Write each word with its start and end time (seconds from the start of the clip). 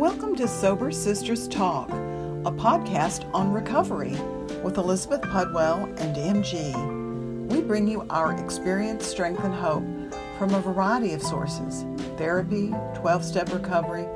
Welcome 0.00 0.34
to 0.36 0.48
Sober 0.48 0.90
Sisters 0.90 1.46
Talk, 1.46 1.90
a 1.90 2.50
podcast 2.50 3.30
on 3.34 3.52
recovery 3.52 4.16
with 4.62 4.78
Elizabeth 4.78 5.20
Pudwell 5.20 5.84
and 6.00 6.16
MG. 6.16 7.48
We 7.52 7.60
bring 7.60 7.86
you 7.86 8.06
our 8.08 8.32
experience, 8.42 9.04
strength, 9.04 9.44
and 9.44 9.52
hope 9.52 9.84
from 10.38 10.54
a 10.54 10.60
variety 10.62 11.12
of 11.12 11.20
sources 11.20 11.84
therapy, 12.16 12.72
12 12.94 13.22
step 13.22 13.52
recovery, 13.52 14.06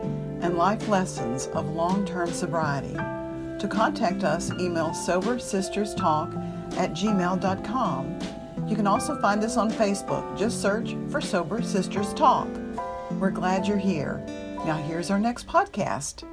and 0.40 0.56
life 0.56 0.88
lessons 0.88 1.48
of 1.48 1.68
long 1.68 2.06
term 2.06 2.32
sobriety. 2.32 2.94
To 2.94 3.68
contact 3.68 4.24
us, 4.24 4.50
email 4.52 4.88
sobersisterstalk 4.88 6.78
at 6.78 6.92
gmail.com. 6.92 8.18
You 8.66 8.74
can 8.74 8.86
also 8.86 9.20
find 9.20 9.44
us 9.44 9.58
on 9.58 9.70
Facebook. 9.70 10.38
Just 10.38 10.62
search 10.62 10.96
for 11.10 11.20
Sober 11.20 11.60
Sisters 11.60 12.14
Talk. 12.14 12.48
We're 13.20 13.30
glad 13.30 13.66
you're 13.66 13.76
here. 13.76 14.24
Now, 14.64 14.78
here's 14.78 15.10
our 15.10 15.18
next 15.18 15.46
podcast. 15.46 16.24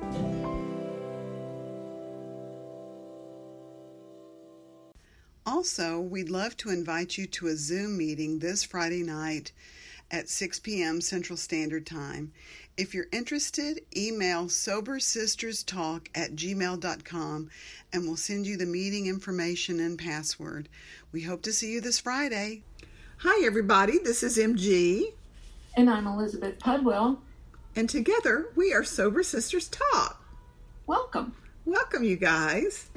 Also, 5.46 6.00
we'd 6.00 6.30
love 6.30 6.56
to 6.58 6.70
invite 6.70 7.18
you 7.18 7.28
to 7.28 7.48
a 7.48 7.58
Zoom 7.58 7.98
meeting 7.98 8.40
this 8.40 8.64
Friday 8.64 9.04
night 9.04 9.52
at 10.10 10.30
6 10.30 10.62
p.m. 10.62 11.02
Central 11.02 11.36
Standard 11.36 11.86
Time. 11.86 12.32
If 12.78 12.94
you're 12.94 13.08
interested, 13.12 13.82
email 13.96 14.46
sobersisterstalk 14.46 16.08
at 16.16 16.34
gmail.com 16.34 17.50
and 17.92 18.04
we'll 18.04 18.16
send 18.16 18.46
you 18.46 18.56
the 18.56 18.66
meeting 18.66 19.08
information 19.08 19.82
and 19.82 20.00
password. 20.00 20.70
We 21.12 21.24
hope 21.24 21.42
to 21.42 21.52
see 21.52 21.74
you 21.74 21.82
this 21.82 22.00
Friday. 22.00 22.64
Hi, 23.18 23.46
everybody. 23.46 24.00
This 24.00 24.24
is 24.24 24.38
MG. 24.38 25.04
And 25.76 25.90
I'm 25.90 26.08
Elizabeth 26.08 26.60
Pudwell. 26.60 27.18
And 27.74 27.90
together 27.90 28.50
we 28.54 28.74
are 28.74 28.84
Sober 28.84 29.24
Sisters 29.24 29.70
Talk. 29.70 30.22
Welcome. 30.88 31.34
Welcome, 31.64 32.04
you 32.04 32.18
guys. 32.18 32.90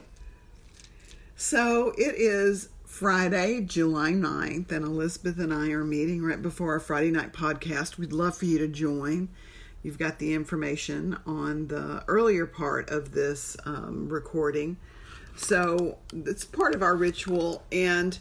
So 1.37 1.91
it 1.97 2.17
is 2.17 2.71
Friday, 2.85 3.61
July 3.61 4.11
9th, 4.11 4.73
and 4.73 4.85
Elizabeth 4.85 5.39
and 5.39 5.55
I 5.55 5.69
are 5.69 5.85
meeting 5.85 6.25
right 6.25 6.43
before 6.43 6.73
our 6.73 6.81
Friday 6.81 7.13
night 7.13 7.33
podcast. 7.33 7.99
We'd 7.99 8.13
love 8.13 8.37
for 8.37 8.47
you 8.47 8.59
to 8.59 8.67
join. 8.67 9.29
You've 9.85 9.99
got 9.99 10.19
the 10.19 10.35
information 10.35 11.19
on 11.25 11.69
the 11.69 12.03
earlier 12.09 12.45
part 12.45 12.91
of 12.91 13.13
this 13.13 13.57
um, 13.65 14.09
recording. 14.09 14.77
So 15.37 15.99
it's 16.13 16.45
part 16.45 16.75
of 16.75 16.83
our 16.83 16.97
ritual. 16.97 17.63
And 17.71 18.19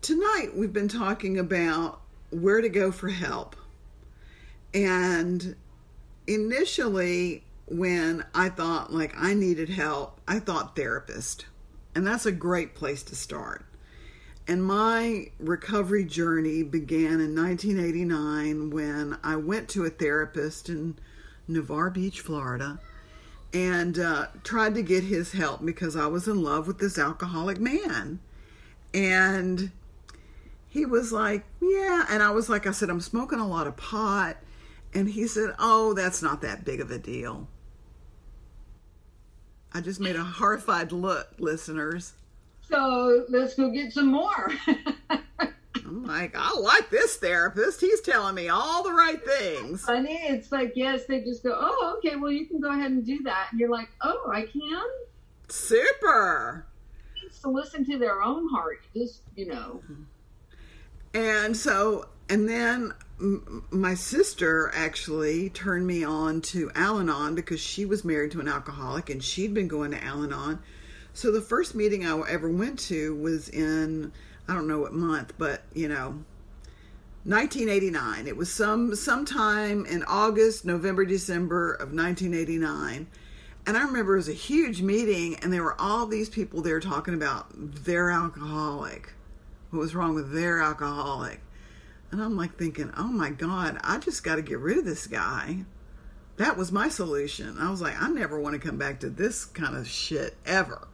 tonight 0.00 0.56
we've 0.56 0.72
been 0.72 0.88
talking 0.88 1.38
about 1.38 2.00
where 2.30 2.62
to 2.62 2.70
go 2.70 2.90
for 2.90 3.10
help. 3.10 3.54
And 4.72 5.56
initially, 6.26 7.44
when 7.66 8.24
I 8.34 8.48
thought 8.48 8.92
like 8.92 9.14
I 9.16 9.34
needed 9.34 9.70
help, 9.70 10.20
I 10.26 10.38
thought 10.38 10.76
therapist. 10.76 11.46
And 11.94 12.06
that's 12.06 12.26
a 12.26 12.32
great 12.32 12.74
place 12.74 13.02
to 13.04 13.14
start. 13.14 13.64
And 14.46 14.62
my 14.62 15.30
recovery 15.38 16.04
journey 16.04 16.62
began 16.62 17.20
in 17.20 17.34
1989 17.34 18.70
when 18.70 19.16
I 19.22 19.36
went 19.36 19.68
to 19.70 19.84
a 19.84 19.90
therapist 19.90 20.68
in 20.68 20.96
Navarre 21.48 21.88
Beach, 21.90 22.20
Florida, 22.20 22.78
and 23.54 23.98
uh, 23.98 24.26
tried 24.42 24.74
to 24.74 24.82
get 24.82 25.04
his 25.04 25.32
help 25.32 25.64
because 25.64 25.96
I 25.96 26.08
was 26.08 26.28
in 26.28 26.42
love 26.42 26.66
with 26.66 26.78
this 26.78 26.98
alcoholic 26.98 27.58
man. 27.58 28.18
And 28.92 29.70
he 30.68 30.84
was 30.84 31.10
like, 31.12 31.44
Yeah. 31.62 32.04
And 32.10 32.22
I 32.22 32.30
was 32.30 32.50
like, 32.50 32.66
I 32.66 32.72
said, 32.72 32.90
I'm 32.90 33.00
smoking 33.00 33.38
a 33.38 33.46
lot 33.46 33.66
of 33.66 33.76
pot. 33.76 34.36
And 34.94 35.08
he 35.08 35.26
said, 35.26 35.54
Oh, 35.58 35.92
that's 35.92 36.22
not 36.22 36.40
that 36.42 36.64
big 36.64 36.80
of 36.80 36.90
a 36.90 36.98
deal. 36.98 37.48
I 39.72 39.80
just 39.80 40.00
made 40.00 40.14
a 40.14 40.22
horrified 40.22 40.92
look, 40.92 41.28
listeners. 41.38 42.12
So 42.70 43.24
let's 43.28 43.54
go 43.54 43.70
get 43.70 43.92
some 43.92 44.06
more. 44.06 44.52
I'm 45.84 46.04
like, 46.04 46.34
I 46.36 46.56
like 46.58 46.90
this 46.90 47.16
therapist. 47.16 47.80
He's 47.80 48.00
telling 48.00 48.34
me 48.34 48.48
all 48.48 48.82
the 48.84 48.92
right 48.92 49.22
things. 49.22 49.84
Funny, 49.84 50.18
it's 50.28 50.50
like, 50.50 50.72
yes, 50.76 51.04
they 51.06 51.20
just 51.20 51.42
go, 51.42 51.56
oh, 51.58 51.98
okay, 51.98 52.16
well, 52.16 52.30
you 52.30 52.46
can 52.46 52.60
go 52.60 52.70
ahead 52.70 52.90
and 52.90 53.04
do 53.04 53.22
that. 53.24 53.48
And 53.50 53.60
you're 53.60 53.70
like, 53.70 53.88
oh, 54.02 54.30
I 54.32 54.42
can? 54.42 54.84
Super. 55.48 56.66
To 57.42 57.50
listen 57.50 57.84
to 57.86 57.98
their 57.98 58.22
own 58.22 58.48
heart, 58.48 58.82
just, 58.94 59.22
you 59.36 59.46
know. 59.46 59.82
And 61.12 61.56
so, 61.56 62.08
and 62.30 62.48
then 62.48 62.94
my 63.18 63.94
sister 63.94 64.70
actually 64.74 65.48
turned 65.50 65.86
me 65.86 66.04
on 66.04 66.40
to 66.40 66.70
Al 66.74 66.98
Anon 66.98 67.34
because 67.34 67.60
she 67.60 67.84
was 67.84 68.04
married 68.04 68.32
to 68.32 68.40
an 68.40 68.48
alcoholic 68.48 69.08
and 69.08 69.22
she'd 69.22 69.54
been 69.54 69.68
going 69.68 69.92
to 69.92 70.02
Al 70.02 70.24
Anon 70.24 70.58
so 71.16 71.30
the 71.30 71.40
first 71.40 71.76
meeting 71.76 72.04
I 72.04 72.20
ever 72.28 72.50
went 72.50 72.80
to 72.80 73.14
was 73.14 73.48
in 73.48 74.12
I 74.48 74.52
don't 74.52 74.66
know 74.66 74.80
what 74.80 74.92
month, 74.92 75.32
but 75.38 75.62
you 75.72 75.88
know, 75.88 76.24
1989. 77.24 78.26
It 78.26 78.36
was 78.36 78.52
some 78.52 78.94
sometime 78.94 79.86
in 79.86 80.02
August, 80.02 80.64
November, 80.64 81.04
December 81.04 81.72
of 81.72 81.92
1989. 81.92 83.06
And 83.66 83.76
I 83.78 83.82
remember 83.82 84.14
it 84.14 84.18
was 84.18 84.28
a 84.28 84.32
huge 84.32 84.82
meeting, 84.82 85.36
and 85.36 85.50
there 85.50 85.62
were 85.62 85.80
all 85.80 86.04
these 86.04 86.28
people 86.28 86.60
there 86.60 86.80
talking 86.80 87.14
about 87.14 87.46
their 87.54 88.10
alcoholic, 88.10 89.14
what 89.70 89.78
was 89.78 89.94
wrong 89.94 90.14
with 90.14 90.34
their 90.34 90.60
alcoholic. 90.60 91.40
And 92.14 92.22
I'm 92.22 92.36
like 92.36 92.56
thinking, 92.56 92.92
oh 92.96 93.08
my 93.08 93.30
God, 93.30 93.76
I 93.82 93.98
just 93.98 94.22
got 94.22 94.36
to 94.36 94.42
get 94.42 94.60
rid 94.60 94.78
of 94.78 94.84
this 94.84 95.08
guy. 95.08 95.64
That 96.36 96.56
was 96.56 96.70
my 96.70 96.88
solution. 96.88 97.56
I 97.58 97.72
was 97.72 97.80
like, 97.80 98.00
I 98.00 98.08
never 98.08 98.38
want 98.38 98.54
to 98.54 98.64
come 98.64 98.78
back 98.78 99.00
to 99.00 99.10
this 99.10 99.44
kind 99.44 99.76
of 99.76 99.88
shit 99.88 100.36
ever. 100.46 100.86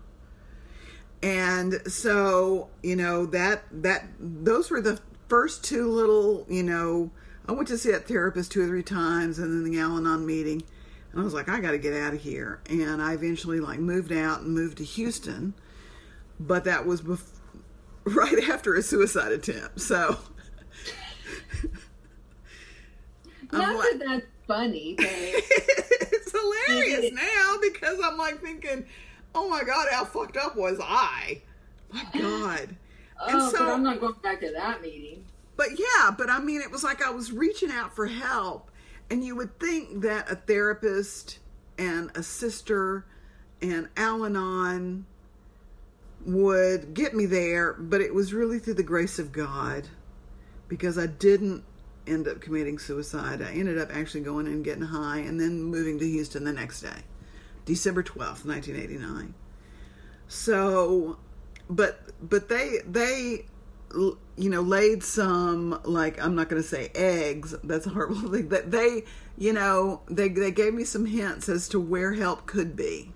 And 1.23 1.83
so 1.93 2.71
you 2.83 2.97
know 2.97 3.27
that 3.27 3.65
that 3.71 4.07
those 4.19 4.71
were 4.71 4.81
the 4.81 4.99
first 5.29 5.63
two 5.63 5.91
little 5.91 6.47
you 6.49 6.63
know 6.63 7.11
i 7.47 7.53
went 7.53 7.69
to 7.69 7.77
see 7.77 7.91
that 7.91 8.09
therapist 8.09 8.51
two 8.51 8.63
or 8.63 8.67
three 8.67 8.83
times 8.83 9.39
and 9.39 9.53
then 9.53 9.71
the 9.71 9.79
al-anon 9.79 10.25
meeting. 10.25 10.63
And 11.13 11.21
i 11.21 11.23
was 11.23 11.35
like 11.35 11.51
i 11.51 11.61
got 11.61 11.73
to 11.73 11.79
get 11.79 11.93
out 11.93 12.15
of 12.15 12.23
here. 12.23 12.63
And 12.71 13.03
i 13.03 13.13
eventually 13.13 13.61
like 13.61 13.79
moved 13.79 14.11
out 14.11 14.41
and 14.41 14.55
moved 14.55 14.79
to 14.79 14.85
houston. 14.85 15.53
But 16.39 16.65
that 16.65 16.87
was 16.87 17.03
bef- 17.03 17.37
right 18.05 18.49
after 18.49 18.75
a 18.75 18.83
suicide 18.83 19.33
attempt. 19.33 19.83
So 19.83 20.17
not 23.53 23.77
like, 23.77 23.99
that 23.99 24.07
that's 24.07 24.27
funny 24.47 24.95
but 24.99 25.07
it's 25.07 26.33
hilarious 26.33 27.13
now 27.13 27.57
because 27.61 27.99
i'm 28.05 28.17
like 28.17 28.41
thinking 28.41 28.85
oh 29.35 29.49
my 29.49 29.63
god, 29.65 29.89
how 29.91 30.05
fucked 30.05 30.37
up 30.37 30.57
was 30.57 30.79
I? 30.83 31.43
My 31.93 32.05
god. 32.19 32.77
oh, 33.21 33.51
so, 33.51 33.59
but 33.59 33.69
I'm 33.69 33.83
not 33.83 34.01
going 34.01 34.15
back 34.23 34.41
to 34.41 34.53
that 34.53 34.83
meeting. 34.83 35.25
But 35.57 35.79
yeah, 35.79 36.11
but 36.17 36.31
I 36.31 36.41
mean, 36.41 36.61
it 36.61 36.71
was 36.71 36.83
like 36.83 37.03
I 37.03 37.11
was 37.11 37.33
reaching 37.33 37.71
out 37.71 37.95
for 37.95 38.07
help, 38.07 38.71
and 39.11 39.23
you 39.25 39.37
would 39.37 39.59
think 39.61 40.03
that 40.03 40.31
a 40.31 40.37
therapist 40.37 41.39
and 41.79 42.11
a 42.15 42.23
sister 42.23 43.05
and 43.61 43.89
Al 43.97 44.25
Anon 44.25 45.05
would 46.25 46.95
get 46.95 47.15
me 47.15 47.27
there, 47.27 47.75
but 47.75 48.01
it 48.01 48.15
was 48.15 48.33
really 48.33 48.59
through 48.59 48.75
the 48.75 48.83
grace 48.83 49.19
of 49.19 49.33
God 49.33 49.89
because 50.71 50.97
I 50.97 51.07
didn't 51.07 51.65
end 52.07 52.29
up 52.29 52.41
committing 52.41 52.79
suicide. 52.79 53.43
I 53.43 53.51
ended 53.51 53.77
up 53.77 53.91
actually 53.93 54.23
going 54.23 54.47
and 54.47 54.65
getting 54.65 54.85
high 54.85 55.19
and 55.19 55.39
then 55.39 55.65
moving 55.65 55.99
to 55.99 56.09
Houston 56.09 56.45
the 56.45 56.53
next 56.53 56.81
day. 56.81 57.03
December 57.67 58.03
12th, 58.05 58.47
1989. 58.47 59.35
So, 60.29 61.19
but 61.69 62.01
but 62.23 62.49
they 62.49 62.79
they 62.87 63.47
you 63.91 64.17
know 64.37 64.63
laid 64.63 65.03
some 65.03 65.81
like 65.85 66.23
I'm 66.23 66.37
not 66.37 66.49
going 66.49 66.63
to 66.63 66.67
say 66.67 66.91
eggs. 66.95 67.55
That's 67.65 67.87
a 67.87 67.91
horrible 67.91 68.31
thing. 68.31 68.49
That 68.49 68.71
they 68.71 69.05
you 69.37 69.53
know 69.53 70.03
they 70.09 70.29
they 70.29 70.53
gave 70.53 70.73
me 70.73 70.85
some 70.85 71.05
hints 71.05 71.49
as 71.49 71.69
to 71.71 71.81
where 71.81 72.15
help 72.15 72.47
could 72.47 72.77
be. 72.77 73.13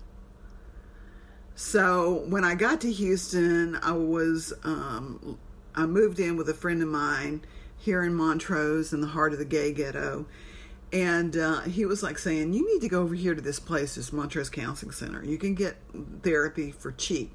So 1.55 2.25
when 2.27 2.43
I 2.43 2.55
got 2.55 2.81
to 2.81 2.91
Houston, 2.91 3.77
I 3.81 3.93
was 3.93 4.51
um, 4.65 5.39
I 5.75 5.85
moved 5.85 6.19
in 6.19 6.37
with 6.37 6.49
a 6.49 6.53
friend 6.53 6.81
of 6.81 6.87
mine 6.87 7.43
here 7.77 8.03
in 8.03 8.15
Montrose 8.15 8.93
in 8.93 9.01
the 9.01 9.07
heart 9.07 9.33
of 9.33 9.39
the 9.39 9.45
gay 9.45 9.73
ghetto 9.73 10.25
and 10.95 11.35
uh, 11.35 11.61
he 11.61 11.85
was 11.85 12.03
like 12.03 12.17
saying, 12.17 12.53
"You 12.53 12.65
need 12.73 12.81
to 12.81 12.87
go 12.87 13.01
over 13.01 13.15
here 13.15 13.35
to 13.35 13.41
this 13.41 13.59
place, 13.59 13.95
this 13.95 14.13
Montrose 14.13 14.49
Counseling 14.49 14.91
Center. 14.91 15.23
You 15.23 15.37
can 15.37 15.53
get 15.53 15.77
therapy 16.23 16.71
for 16.71 16.91
cheap." 16.91 17.33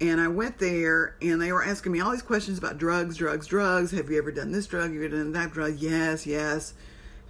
And 0.00 0.20
I 0.20 0.28
went 0.28 0.58
there, 0.58 1.16
and 1.20 1.40
they 1.40 1.52
were 1.52 1.64
asking 1.64 1.92
me 1.92 2.00
all 2.00 2.10
these 2.10 2.22
questions 2.22 2.58
about 2.58 2.78
drugs, 2.78 3.16
drugs, 3.16 3.46
drugs. 3.46 3.90
Have 3.92 4.10
you 4.10 4.18
ever 4.18 4.32
done 4.32 4.52
this 4.52 4.66
drug? 4.66 4.84
Have 4.84 4.94
you 4.94 5.04
ever 5.04 5.16
done 5.16 5.32
that 5.32 5.52
drug? 5.52 5.78
Yes, 5.78 6.26
yes. 6.26 6.74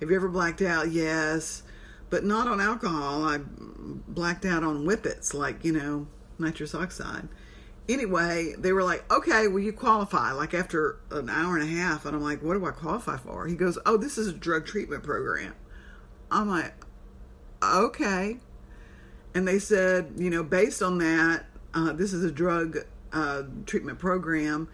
Have 0.00 0.10
you 0.10 0.16
ever 0.16 0.28
blacked 0.28 0.62
out? 0.62 0.90
Yes, 0.90 1.64
but 2.08 2.24
not 2.24 2.46
on 2.46 2.60
alcohol. 2.60 3.24
I 3.24 3.38
blacked 3.38 4.44
out 4.44 4.62
on 4.62 4.84
whippets, 4.84 5.34
like 5.34 5.64
you 5.64 5.72
know, 5.72 6.06
nitrous 6.38 6.74
oxide 6.74 7.28
anyway, 7.88 8.54
they 8.58 8.72
were 8.72 8.84
like, 8.84 9.10
okay, 9.12 9.48
well, 9.48 9.58
you 9.58 9.72
qualify. 9.72 10.32
Like 10.32 10.54
after 10.54 10.98
an 11.10 11.28
hour 11.28 11.56
and 11.56 11.64
a 11.64 11.72
half, 11.72 12.06
and 12.06 12.14
I'm 12.14 12.22
like, 12.22 12.42
what 12.42 12.54
do 12.54 12.64
I 12.64 12.70
qualify 12.70 13.16
for? 13.16 13.46
He 13.46 13.54
goes, 13.54 13.78
oh, 13.86 13.96
this 13.96 14.18
is 14.18 14.28
a 14.28 14.32
drug 14.32 14.66
treatment 14.66 15.02
program. 15.02 15.54
I'm 16.30 16.48
like, 16.48 16.74
okay. 17.62 18.38
And 19.34 19.46
they 19.46 19.58
said, 19.58 20.14
you 20.16 20.30
know, 20.30 20.42
based 20.42 20.82
on 20.82 20.98
that, 20.98 21.46
uh, 21.74 21.92
this 21.92 22.12
is 22.12 22.24
a 22.24 22.30
drug 22.30 22.78
uh, 23.12 23.42
treatment 23.66 23.98
program. 23.98 24.68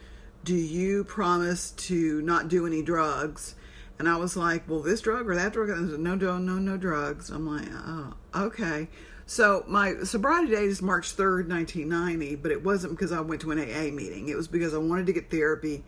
Do 0.44 0.54
you 0.54 1.04
promise 1.04 1.72
to 1.72 2.22
not 2.22 2.48
do 2.48 2.66
any 2.66 2.82
drugs? 2.82 3.54
And 3.98 4.08
I 4.08 4.16
was 4.16 4.36
like, 4.36 4.68
well, 4.68 4.80
this 4.80 5.00
drug 5.00 5.28
or 5.28 5.34
that 5.34 5.52
drug? 5.52 5.70
And 5.70 5.90
said, 5.90 6.00
no, 6.00 6.14
no, 6.14 6.38
no, 6.38 6.54
no 6.54 6.76
drugs. 6.76 7.30
I'm 7.30 7.46
like, 7.46 7.68
oh, 7.72 8.14
okay. 8.46 8.88
So 9.28 9.62
my 9.68 9.94
sobriety 10.04 10.52
date 10.52 10.70
is 10.70 10.80
March 10.80 11.14
3rd, 11.14 11.50
1990, 11.50 12.36
but 12.36 12.50
it 12.50 12.64
wasn't 12.64 12.94
because 12.94 13.12
I 13.12 13.20
went 13.20 13.42
to 13.42 13.50
an 13.50 13.58
AA 13.58 13.94
meeting. 13.94 14.30
It 14.30 14.36
was 14.38 14.48
because 14.48 14.72
I 14.72 14.78
wanted 14.78 15.04
to 15.04 15.12
get 15.12 15.30
therapy 15.30 15.84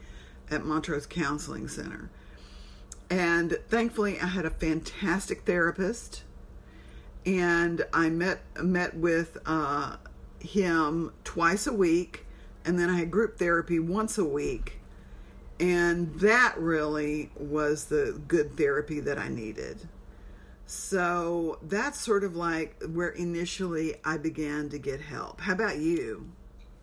at 0.51 0.67
Montrose 0.67 1.07
Counseling 1.07 1.67
Center. 1.67 2.11
And 3.09 3.57
thankfully, 3.71 4.21
I 4.21 4.27
had 4.27 4.45
a 4.45 4.51
fantastic 4.51 5.47
therapist, 5.47 6.25
and 7.25 7.83
I 7.95 8.11
met 8.11 8.43
met 8.63 8.95
with 8.95 9.39
uh, 9.47 9.97
him 10.41 11.11
twice 11.25 11.67
a 11.67 11.73
week, 11.73 12.27
and 12.67 12.79
then 12.79 12.91
I 12.91 12.99
had 12.99 13.11
group 13.11 13.39
therapy 13.39 13.79
once 13.79 14.19
a 14.19 14.25
week, 14.25 14.81
and 15.59 16.13
that 16.17 16.59
really 16.59 17.31
was 17.39 17.87
the 17.87 18.21
good 18.29 18.59
therapy 18.59 19.01
that 19.01 19.19
I 19.19 19.29
needed. 19.29 19.89
So 20.71 21.59
that's 21.63 21.99
sort 21.99 22.23
of 22.23 22.37
like 22.37 22.81
where 22.93 23.09
initially 23.09 23.97
I 24.05 24.19
began 24.19 24.69
to 24.69 24.79
get 24.79 25.01
help. 25.01 25.41
How 25.41 25.55
about 25.55 25.79
you? 25.79 26.31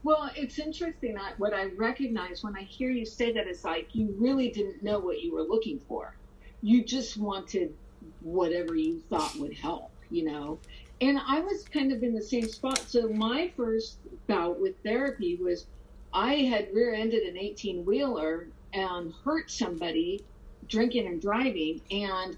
Well, 0.03 0.29
it's 0.35 0.59
interesting 0.59 1.17
what 1.37 1.53
I 1.53 1.67
recognize 1.67 2.43
when 2.43 2.53
I 2.57 2.63
hear 2.63 2.89
you 2.89 3.05
say 3.05 3.31
that 3.31 3.47
is 3.47 3.63
like 3.63 3.95
you 3.95 4.13
really 4.19 4.49
didn't 4.49 4.83
know 4.83 4.99
what 4.99 5.21
you 5.21 5.33
were 5.33 5.43
looking 5.43 5.79
for. 5.87 6.17
You 6.61 6.83
just 6.83 7.15
wanted 7.15 7.73
whatever 8.19 8.75
you 8.75 8.99
thought 9.09 9.33
would 9.37 9.53
help, 9.53 9.89
you 10.09 10.25
know. 10.25 10.59
And 10.99 11.17
I 11.25 11.39
was 11.39 11.63
kind 11.63 11.93
of 11.93 12.03
in 12.03 12.13
the 12.13 12.21
same 12.21 12.49
spot. 12.49 12.79
So 12.79 13.07
my 13.07 13.53
first 13.55 13.99
bout 14.27 14.59
with 14.59 14.75
therapy 14.83 15.37
was 15.37 15.65
I 16.13 16.35
had 16.35 16.73
rear-ended 16.73 17.23
an 17.23 17.35
18-wheeler 17.35 18.49
and 18.73 19.13
hurt 19.23 19.49
somebody 19.49 20.25
drinking 20.67 21.07
and 21.07 21.21
driving 21.21 21.79
and 21.89 22.35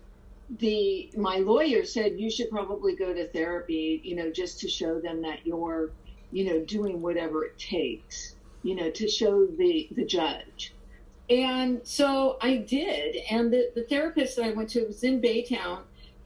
the 0.57 1.11
my 1.15 1.37
lawyer 1.37 1.85
said 1.85 2.19
you 2.19 2.29
should 2.29 2.49
probably 2.49 2.95
go 2.95 3.13
to 3.13 3.27
therapy, 3.27 4.01
you 4.03 4.15
know, 4.15 4.31
just 4.31 4.59
to 4.61 4.67
show 4.67 4.99
them 4.99 5.21
that 5.21 5.45
you're 5.45 5.91
you 6.31 6.45
know, 6.45 6.59
doing 6.65 7.01
whatever 7.01 7.43
it 7.43 7.57
takes, 7.57 8.35
you 8.63 8.75
know, 8.75 8.89
to 8.91 9.07
show 9.07 9.45
the, 9.45 9.89
the 9.91 10.05
judge. 10.05 10.73
And 11.29 11.81
so 11.83 12.37
I 12.41 12.57
did. 12.57 13.17
And 13.29 13.51
the, 13.51 13.71
the 13.75 13.83
therapist 13.83 14.35
that 14.35 14.45
I 14.45 14.51
went 14.51 14.69
to 14.71 14.85
was 14.85 15.03
in 15.03 15.21
Baytown, 15.21 15.81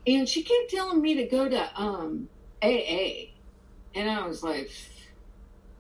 and 0.06 0.28
she 0.28 0.44
kept 0.44 0.70
telling 0.70 1.02
me 1.02 1.16
to 1.16 1.26
go 1.26 1.48
to 1.48 1.82
um, 1.82 2.28
AA. 2.62 3.30
And 3.96 4.10
I 4.10 4.26
was 4.28 4.44
like, 4.44 4.72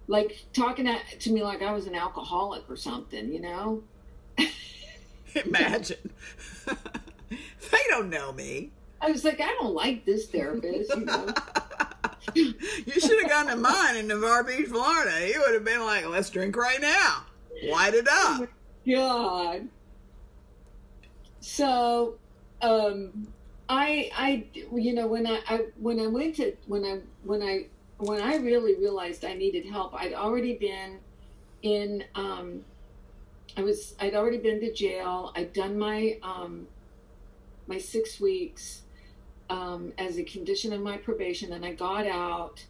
like 0.07 0.45
talking 0.53 0.89
to 1.19 1.31
me 1.31 1.43
like 1.43 1.61
I 1.61 1.71
was 1.71 1.87
an 1.87 1.95
alcoholic 1.95 2.69
or 2.69 2.75
something, 2.75 3.31
you 3.31 3.41
know? 3.41 3.83
Imagine. 5.45 6.11
they 7.71 7.80
don't 7.89 8.09
know 8.09 8.31
me. 8.31 8.71
I 9.01 9.12
was 9.12 9.25
like, 9.25 9.41
I 9.41 9.56
don't 9.59 9.74
like 9.74 10.06
this 10.06 10.27
therapist, 10.27 10.95
you 10.95 11.06
know? 11.06 11.33
you 12.35 12.53
should 13.00 13.21
have 13.21 13.30
gone 13.30 13.47
to 13.47 13.56
mine 13.56 13.97
in 13.97 14.07
Navarre 14.07 14.44
Beach, 14.44 14.68
Florida. 14.68 15.12
He 15.19 15.38
would 15.38 15.53
have 15.53 15.65
been 15.65 15.81
like, 15.81 16.07
let's 16.07 16.30
drink 16.30 16.56
right 16.56 16.80
now. 16.80 17.25
Light 17.69 17.94
it 17.94 18.07
up. 18.07 18.41
Oh 18.41 18.47
God. 18.89 19.68
So, 21.41 22.15
um, 22.62 23.27
I, 23.68 24.09
I, 24.15 24.45
you 24.74 24.94
know, 24.94 25.07
when 25.07 25.27
I, 25.27 25.41
I, 25.47 25.65
when 25.77 26.00
I 26.00 26.07
went 26.07 26.36
to, 26.38 26.56
when 26.68 26.86
I, 26.86 27.00
when 27.24 27.41
I, 27.41 27.65
when 27.97 28.21
I 28.21 28.38
really 28.38 28.75
realized 28.75 29.25
I 29.25 29.33
needed 29.33 29.65
help, 29.65 29.94
I'd 29.94 30.13
already 30.13 30.56
been 30.56 31.00
in, 31.62 32.03
um, 32.15 32.63
I 33.57 33.62
was, 33.62 33.95
I'd 34.00 34.15
already 34.15 34.38
been 34.38 34.59
to 34.62 34.74
jail. 34.74 35.33
I'd 35.36 35.53
done 35.53 35.77
my, 35.77 36.18
um, 36.24 36.68
my 37.68 37.77
six 37.77 38.19
weeks 38.19 38.83
um, 39.50 39.94
as 39.98 40.18
a 40.18 40.24
condition 40.24 40.74
of 40.74 40.81
my 40.81 40.98
probation, 40.98 41.54
and 41.54 41.65
I 41.65 41.74
got 41.74 42.07
out, 42.07 42.65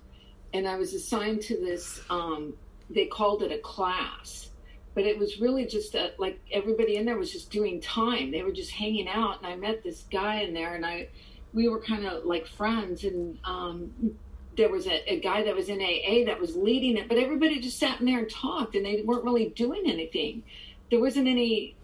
and 0.53 0.67
I 0.67 0.75
was 0.77 0.93
assigned 0.93 1.41
to 1.43 1.55
this. 1.57 2.01
Um, 2.09 2.53
they 2.89 3.05
called 3.05 3.43
it 3.43 3.51
a 3.51 3.59
class, 3.59 4.49
but 4.93 5.05
it 5.05 5.17
was 5.17 5.39
really 5.39 5.65
just 5.65 5.95
a, 5.95 6.11
like 6.17 6.39
everybody 6.51 6.97
in 6.97 7.05
there 7.05 7.17
was 7.17 7.31
just 7.31 7.51
doing 7.51 7.81
time. 7.81 8.31
They 8.31 8.43
were 8.43 8.51
just 8.51 8.71
hanging 8.71 9.07
out, 9.07 9.37
and 9.37 9.47
I 9.47 9.55
met 9.55 9.83
this 9.83 10.03
guy 10.11 10.41
in 10.41 10.53
there, 10.53 10.75
and 10.75 10.85
I, 10.85 11.09
we 11.53 11.69
were 11.69 11.79
kind 11.79 12.05
of 12.05 12.25
like 12.25 12.47
friends, 12.47 13.03
and 13.03 13.37
um, 13.43 14.15
there 14.57 14.69
was 14.69 14.87
a, 14.87 15.13
a, 15.13 15.19
guy 15.19 15.43
that 15.43 15.55
was 15.55 15.69
in 15.69 15.81
AA 15.81 16.25
that 16.25 16.39
was 16.39 16.55
leading 16.55 16.97
it, 16.97 17.07
but 17.07 17.17
everybody 17.17 17.59
just 17.59 17.79
sat 17.79 17.99
in 17.99 18.05
there 18.05 18.19
and 18.19 18.29
talked, 18.29 18.75
and 18.75 18.85
they 18.85 19.01
weren't 19.03 19.23
really 19.23 19.49
doing 19.49 19.83
anything. 19.85 20.43
There 20.91 20.99
wasn't 20.99 21.27
any 21.27 21.75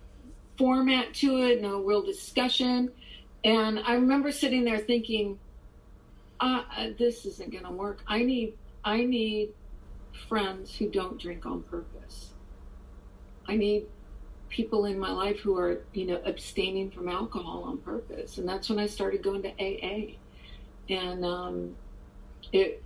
format 0.59 1.13
to 1.15 1.37
it, 1.37 1.61
no 1.61 1.81
real 1.81 2.03
discussion. 2.03 2.91
And 3.45 3.79
I 3.79 3.93
remember 3.93 4.31
sitting 4.31 4.65
there 4.65 4.77
thinking, 4.77 5.39
uh, 6.39 6.63
uh 6.77 6.87
this 6.99 7.25
isn't 7.25 7.51
going 7.51 7.63
to 7.63 7.71
work. 7.71 8.03
I 8.05 8.21
need, 8.21 8.53
I 8.83 9.05
need 9.05 9.53
friends 10.27 10.75
who 10.75 10.89
don't 10.89 11.19
drink 11.19 11.45
on 11.45 11.63
purpose. 11.63 12.33
I 13.47 13.55
need 13.55 13.85
people 14.49 14.85
in 14.85 14.99
my 14.99 15.11
life 15.11 15.39
who 15.39 15.57
are, 15.57 15.81
you 15.93 16.05
know, 16.05 16.21
abstaining 16.25 16.91
from 16.91 17.07
alcohol 17.07 17.63
on 17.63 17.77
purpose. 17.77 18.37
And 18.37 18.47
that's 18.47 18.69
when 18.69 18.79
I 18.79 18.87
started 18.87 19.23
going 19.23 19.43
to 19.43 19.49
AA. 19.49 20.15
And 20.89 21.23
um, 21.23 21.75
it, 22.51 22.83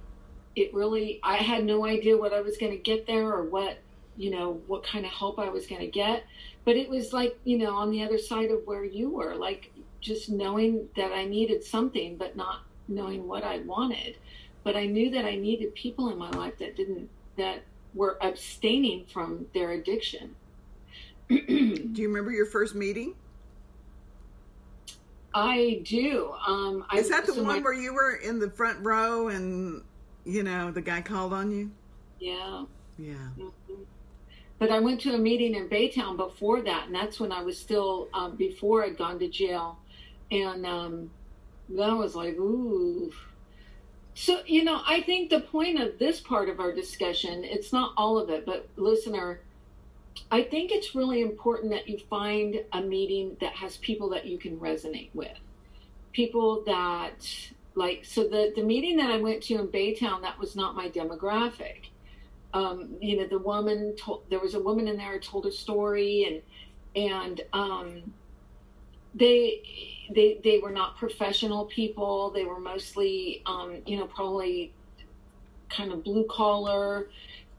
it 0.56 0.74
really, 0.74 1.20
I 1.24 1.38
had 1.38 1.66
no 1.66 1.86
idea 1.86 2.18
what 2.18 2.34
I 2.34 2.42
was 2.42 2.58
going 2.58 2.74
to 2.74 2.78
get 2.78 3.08
there 3.08 3.34
or 3.34 3.44
what, 3.44 3.80
you 4.18 4.32
know, 4.32 4.62
what 4.68 4.84
kind 4.84 5.06
of 5.06 5.12
help 5.12 5.40
I 5.40 5.50
was 5.50 5.66
going 5.68 5.82
to 5.82 5.88
get. 5.88 6.26
But 6.66 6.76
it 6.76 6.90
was 6.90 7.14
like, 7.14 7.38
you 7.44 7.58
know, 7.58 7.76
on 7.76 7.92
the 7.92 8.04
other 8.04 8.18
side 8.18 8.52
of 8.52 8.62
where 8.66 8.86
you 8.86 9.10
were, 9.10 9.36
like 9.36 9.72
just 10.02 10.30
knowing 10.30 10.88
that 10.96 11.12
I 11.12 11.26
needed 11.26 11.64
something, 11.64 12.18
but 12.18 12.36
not 12.36 12.64
knowing 12.88 13.28
what 13.28 13.44
I 13.44 13.60
wanted. 13.60 14.18
But 14.64 14.76
I 14.76 14.86
knew 14.86 15.10
that 15.12 15.26
I 15.26 15.36
needed 15.36 15.76
people 15.76 16.10
in 16.10 16.18
my 16.18 16.30
life 16.32 16.58
that 16.60 16.76
didn't, 16.76 17.10
that 17.38 17.64
were 17.94 18.18
abstaining 18.22 19.06
from 19.06 19.48
their 19.54 19.72
addiction. 19.72 20.36
do 21.30 21.46
you 21.48 22.08
remember 22.08 22.32
your 22.32 22.46
first 22.46 22.76
meeting? 22.76 23.16
I 25.34 25.82
do. 25.84 26.32
Um, 26.46 26.86
Is 26.94 27.10
that 27.10 27.26
the 27.26 27.34
so 27.34 27.44
one 27.44 27.58
my, 27.58 27.62
where 27.62 27.74
you 27.74 27.94
were 27.94 28.16
in 28.16 28.40
the 28.40 28.50
front 28.52 28.86
row 28.86 29.30
and, 29.30 29.82
you 30.26 30.44
know, 30.44 30.72
the 30.72 30.82
guy 30.82 31.02
called 31.02 31.34
on 31.34 31.52
you? 31.52 31.72
Yeah. 32.20 32.66
Yeah. 32.98 33.14
Mm-hmm. 33.40 33.84
But 34.64 34.72
I 34.72 34.80
went 34.80 35.02
to 35.02 35.14
a 35.14 35.18
meeting 35.18 35.56
in 35.56 35.68
Baytown 35.68 36.16
before 36.16 36.62
that, 36.62 36.86
and 36.86 36.96
that's 36.96 37.20
when 37.20 37.34
I 37.34 37.44
was 37.44 37.60
still, 37.60 38.08
um, 38.14 38.38
before 38.38 38.86
I'd 38.86 38.98
gone 38.98 39.20
to 39.20 39.28
jail 39.28 39.78
and 40.32 40.66
um, 40.66 41.12
that 41.68 41.92
was 41.92 42.16
like, 42.16 42.36
ooh. 42.36 43.12
So, 44.14 44.42
you 44.46 44.64
know, 44.64 44.82
I 44.88 45.02
think 45.02 45.30
the 45.30 45.42
point 45.42 45.82
of 45.82 46.00
this 46.00 46.22
part 46.22 46.48
of 46.48 46.62
our 46.62 46.72
discussion, 46.72 47.44
it's 47.44 47.74
not 47.74 47.92
all 47.98 48.18
of 48.18 48.30
it, 48.30 48.46
but 48.46 48.70
listener, 48.78 49.42
I 50.32 50.44
think 50.44 50.72
it's 50.72 50.96
really 50.96 51.20
important 51.20 51.72
that 51.72 51.90
you 51.90 51.98
find 52.10 52.64
a 52.72 52.80
meeting 52.80 53.36
that 53.42 53.52
has 53.56 53.76
people 53.76 54.12
that 54.12 54.26
you 54.28 54.38
can 54.38 54.58
resonate 54.62 55.10
with. 55.14 55.38
People 56.14 56.64
that, 56.68 57.28
like, 57.76 58.06
so 58.06 58.24
the, 58.30 58.54
the 58.56 58.64
meeting 58.64 58.96
that 58.96 59.12
I 59.12 59.18
went 59.18 59.44
to 59.44 59.56
in 59.56 59.68
Baytown, 59.68 60.22
that 60.22 60.40
was 60.40 60.56
not 60.56 60.74
my 60.74 60.88
demographic. 60.88 61.90
Um, 62.54 62.96
you 63.02 63.18
know, 63.18 63.28
the 63.28 63.40
woman 63.40 63.96
told, 63.96 64.24
there 64.30 64.40
was 64.40 64.54
a 64.54 64.60
woman 64.60 64.88
in 64.88 64.98
there 64.98 65.20
told 65.20 65.46
a 65.46 65.52
story 65.52 66.42
and, 66.96 67.12
and, 67.12 67.42
um, 67.54 68.14
they 69.16 69.62
they 70.14 70.40
they 70.44 70.60
were 70.60 70.72
not 70.72 70.98
professional 70.98 71.66
people. 71.66 72.32
They 72.32 72.46
were 72.46 72.60
mostly, 72.60 73.42
um, 73.46 73.78
you 73.86 73.98
know, 73.98 74.06
probably 74.06 74.74
kind 75.70 75.92
of 75.92 76.04
blue 76.04 76.26
collar, 76.30 77.10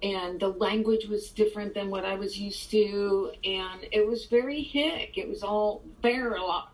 and 0.03 0.39
the 0.41 0.49
language 0.49 1.07
was 1.07 1.31
different 1.31 1.75
than 1.75 1.91
what 1.91 2.05
I 2.05 2.15
was 2.15 2.39
used 2.39 2.71
to, 2.73 3.33
and 3.45 3.87
it 3.93 4.07
was 4.07 4.27
very 4.27 4.63
hick. 4.63 5.17
It 5.17 5.29
was 5.29 5.43
all 5.43 5.83
very 6.03 6.41
like, 6.41 6.65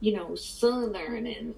you 0.00 0.16
know, 0.16 0.34
southern 0.34 1.26
and. 1.26 1.54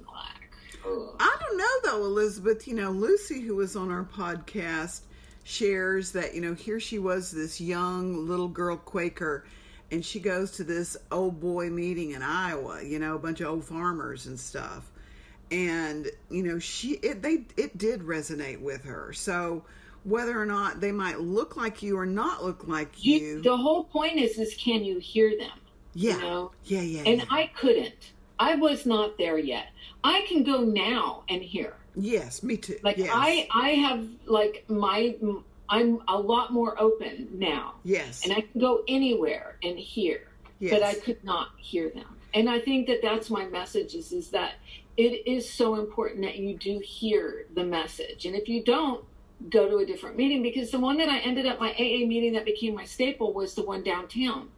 Ugh. 0.84 1.14
I 1.20 1.36
don't 1.40 1.58
know 1.58 1.90
though, 1.90 2.04
Elizabeth. 2.04 2.66
You 2.66 2.74
know, 2.74 2.90
Lucy, 2.90 3.40
who 3.40 3.56
was 3.56 3.76
on 3.76 3.90
our 3.92 4.04
podcast, 4.04 5.02
shares 5.44 6.12
that 6.12 6.34
you 6.34 6.40
know 6.40 6.54
here 6.54 6.80
she 6.80 6.98
was, 6.98 7.30
this 7.30 7.60
young 7.60 8.26
little 8.28 8.48
girl 8.48 8.76
Quaker 8.76 9.44
and 9.92 10.04
she 10.04 10.18
goes 10.18 10.52
to 10.52 10.64
this 10.64 10.96
old 11.12 11.38
boy 11.38 11.68
meeting 11.68 12.12
in 12.12 12.22
Iowa, 12.22 12.82
you 12.82 12.98
know, 12.98 13.14
a 13.14 13.18
bunch 13.18 13.42
of 13.42 13.48
old 13.48 13.64
farmers 13.64 14.26
and 14.26 14.40
stuff. 14.40 14.90
And, 15.50 16.10
you 16.30 16.42
know, 16.42 16.58
she 16.58 16.92
it 16.94 17.20
they 17.20 17.44
it 17.58 17.76
did 17.76 18.00
resonate 18.00 18.60
with 18.60 18.84
her. 18.84 19.12
So 19.12 19.64
whether 20.04 20.40
or 20.40 20.46
not 20.46 20.80
they 20.80 20.92
might 20.92 21.20
look 21.20 21.56
like 21.58 21.82
you 21.82 21.98
or 21.98 22.06
not 22.06 22.42
look 22.42 22.66
like 22.66 23.04
you, 23.04 23.18
you 23.18 23.42
the 23.42 23.56
whole 23.56 23.84
point 23.84 24.18
is 24.18 24.38
is 24.38 24.54
can 24.54 24.82
you 24.82 24.98
hear 24.98 25.30
them? 25.38 25.58
Yeah. 25.92 26.14
You 26.14 26.20
know? 26.22 26.52
Yeah, 26.64 26.80
yeah. 26.80 27.02
And 27.04 27.18
yeah. 27.20 27.26
I 27.30 27.50
couldn't. 27.54 28.12
I 28.38 28.54
was 28.54 28.86
not 28.86 29.18
there 29.18 29.38
yet. 29.38 29.66
I 30.02 30.24
can 30.26 30.42
go 30.42 30.62
now 30.62 31.24
and 31.28 31.42
hear. 31.42 31.74
Yes, 31.94 32.42
me 32.42 32.56
too. 32.56 32.78
Like 32.82 32.98
yes. 32.98 33.10
I, 33.12 33.48
I 33.54 33.70
have 33.70 34.06
like 34.26 34.64
my, 34.68 35.14
I'm 35.68 36.00
a 36.08 36.18
lot 36.18 36.52
more 36.52 36.80
open 36.80 37.28
now. 37.32 37.74
Yes. 37.84 38.24
And 38.24 38.32
I 38.32 38.40
can 38.40 38.60
go 38.60 38.82
anywhere 38.88 39.56
and 39.62 39.78
hear, 39.78 40.28
yes. 40.58 40.72
but 40.72 40.82
I 40.82 40.94
could 40.94 41.22
not 41.24 41.48
hear 41.58 41.90
them. 41.90 42.16
And 42.34 42.48
I 42.48 42.60
think 42.60 42.86
that 42.86 43.00
that's 43.02 43.28
my 43.28 43.46
message 43.46 43.94
is, 43.94 44.12
is 44.12 44.30
that 44.30 44.54
it 44.96 45.26
is 45.26 45.48
so 45.48 45.74
important 45.74 46.22
that 46.22 46.36
you 46.36 46.56
do 46.56 46.78
hear 46.78 47.46
the 47.54 47.64
message. 47.64 48.24
And 48.24 48.34
if 48.34 48.48
you 48.48 48.62
don't, 48.64 49.04
go 49.50 49.68
to 49.68 49.78
a 49.78 49.84
different 49.84 50.16
meeting 50.16 50.40
because 50.40 50.70
the 50.70 50.78
one 50.78 50.96
that 50.98 51.08
I 51.08 51.18
ended 51.18 51.46
up 51.46 51.58
my 51.58 51.72
AA 51.72 52.06
meeting 52.06 52.34
that 52.34 52.44
became 52.44 52.76
my 52.76 52.84
staple 52.84 53.32
was 53.32 53.54
the 53.54 53.62
one 53.64 53.82
downtown 53.82 54.48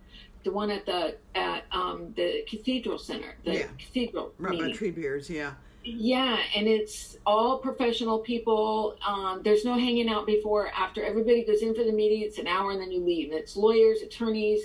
the 0.45 0.53
one 0.53 0.71
at 0.71 0.87
the 0.87 1.17
at 1.35 1.65
um, 1.73 2.13
the 2.17 2.45
cathedral 2.49 2.99
center, 2.99 3.35
the 3.45 3.55
Yeah. 3.55 3.67
cathedral 3.79 4.33
right 4.39 4.59
by 4.59 4.67
meeting. 4.67 4.95
Treebeards, 4.95 5.29
yeah. 5.29 5.55
Yeah, 5.85 6.39
and 6.57 6.67
it's 6.67 7.19
all 7.27 7.59
professional 7.59 8.19
people. 8.21 8.97
Um, 9.07 9.43
there's 9.45 9.67
no 9.67 9.75
hanging 9.75 10.09
out 10.09 10.27
before, 10.27 10.69
after. 10.69 11.05
Everybody 11.05 11.45
goes 11.45 11.61
in 11.61 11.75
for 11.75 11.85
the 11.85 11.93
meeting. 11.93 12.23
It's 12.23 12.39
an 12.39 12.47
hour, 12.47 12.71
and 12.71 12.81
then 12.81 12.91
you 12.91 13.05
leave. 13.05 13.33
It's 13.33 13.55
lawyers, 13.55 14.01
attorneys, 14.01 14.63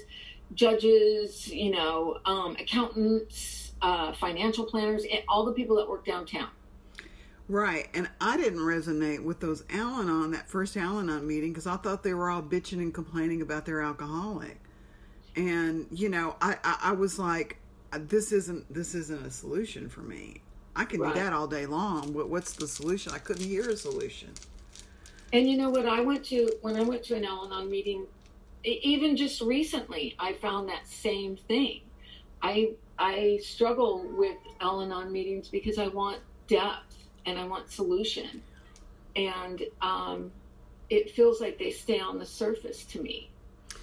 judges, 0.54 1.50
you 1.50 1.72
know, 1.72 2.20
um, 2.26 2.56
accountants, 2.58 3.74
uh, 3.82 4.14
financial 4.14 4.64
planners, 4.66 5.04
and 5.04 5.22
all 5.28 5.46
the 5.46 5.52
people 5.52 5.76
that 5.76 5.90
work 5.90 6.06
downtown. 6.06 6.50
Right, 7.50 7.90
and 7.94 8.10
I 8.22 8.38
didn't 8.38 8.60
resonate 8.60 9.24
with 9.24 9.42
those 9.42 9.64
Al-Anon 9.72 10.32
that 10.32 10.48
first 10.48 10.78
Al-Anon 10.78 11.28
meeting 11.28 11.52
because 11.52 11.68
I 11.68 11.78
thought 11.78 12.04
they 12.04 12.14
were 12.14 12.30
all 12.30 12.44
bitching 12.44 12.78
and 12.78 12.94
complaining 12.94 13.42
about 13.42 13.66
their 13.66 13.82
alcoholic, 13.82 14.60
and 15.36 15.88
you 15.92 16.10
know, 16.10 16.36
I, 16.42 16.58
I 16.64 16.78
I 16.84 16.92
was 16.92 17.18
like, 17.18 17.58
this 17.92 18.32
isn't 18.32 18.72
this 18.72 18.94
isn't 18.94 19.26
a 19.26 19.32
solution 19.32 19.90
for 19.90 20.02
me. 20.02 20.44
I 20.80 20.86
can 20.86 21.02
Right. 21.02 21.14
do 21.14 21.20
that 21.20 21.34
all 21.34 21.46
day 21.46 21.66
long. 21.66 22.14
What 22.14 22.30
what's 22.30 22.54
the 22.54 22.66
solution? 22.68 23.12
I 23.12 23.18
couldn't 23.18 23.44
hear 23.46 23.70
a 23.70 23.76
solution. 23.76 24.30
And 25.34 25.48
you 25.50 25.58
know 25.58 25.70
what? 25.70 25.86
I 25.86 26.00
went 26.00 26.24
to 26.28 26.50
when 26.62 26.78
I 26.78 26.82
went 26.84 27.04
to 27.06 27.16
an 27.16 27.26
Al-Anon 27.26 27.70
meeting, 27.70 28.08
even 28.64 29.18
just 29.18 29.42
recently, 29.42 30.16
I 30.18 30.34
found 30.34 30.70
that 30.70 30.88
same 30.88 31.36
thing. 31.36 31.82
I 32.42 32.72
I 32.98 33.40
struggle 33.44 34.06
with 34.16 34.38
Al-Anon 34.62 35.12
meetings 35.12 35.50
because 35.50 35.78
I 35.78 35.88
want 35.90 36.20
depth 36.48 36.96
and 37.26 37.38
I 37.38 37.46
want 37.46 37.70
solution, 37.70 38.42
and 39.18 39.62
um, 39.82 40.32
it 40.90 41.12
feels 41.12 41.42
like 41.42 41.60
they 41.60 41.72
stay 41.72 42.00
on 42.00 42.20
the 42.20 42.26
surface 42.26 42.86
to 42.86 43.02
me. 43.02 43.30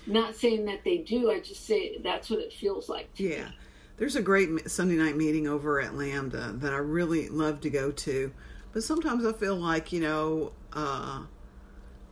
Not 0.06 0.34
saying 0.34 0.64
that 0.64 0.82
they 0.82 0.96
do. 0.98 1.30
I 1.30 1.40
just 1.40 1.66
say 1.66 1.98
that's 1.98 2.30
what 2.30 2.38
it 2.40 2.54
feels 2.54 2.88
like. 2.88 3.12
To 3.16 3.22
Yeah. 3.22 3.48
Me. 3.48 3.54
There's 3.96 4.16
a 4.16 4.22
great 4.22 4.70
Sunday 4.70 4.96
night 4.96 5.16
meeting 5.16 5.46
over 5.46 5.80
at 5.80 5.94
Lambda 5.94 6.52
that 6.56 6.72
I 6.72 6.78
really 6.78 7.28
love 7.28 7.60
to 7.62 7.70
go 7.70 7.90
to. 7.90 8.32
But 8.72 8.82
sometimes 8.82 9.24
I 9.24 9.32
feel 9.32 9.56
like, 9.56 9.90
you 9.90 10.00
know, 10.00 10.52
uh, 10.74 11.22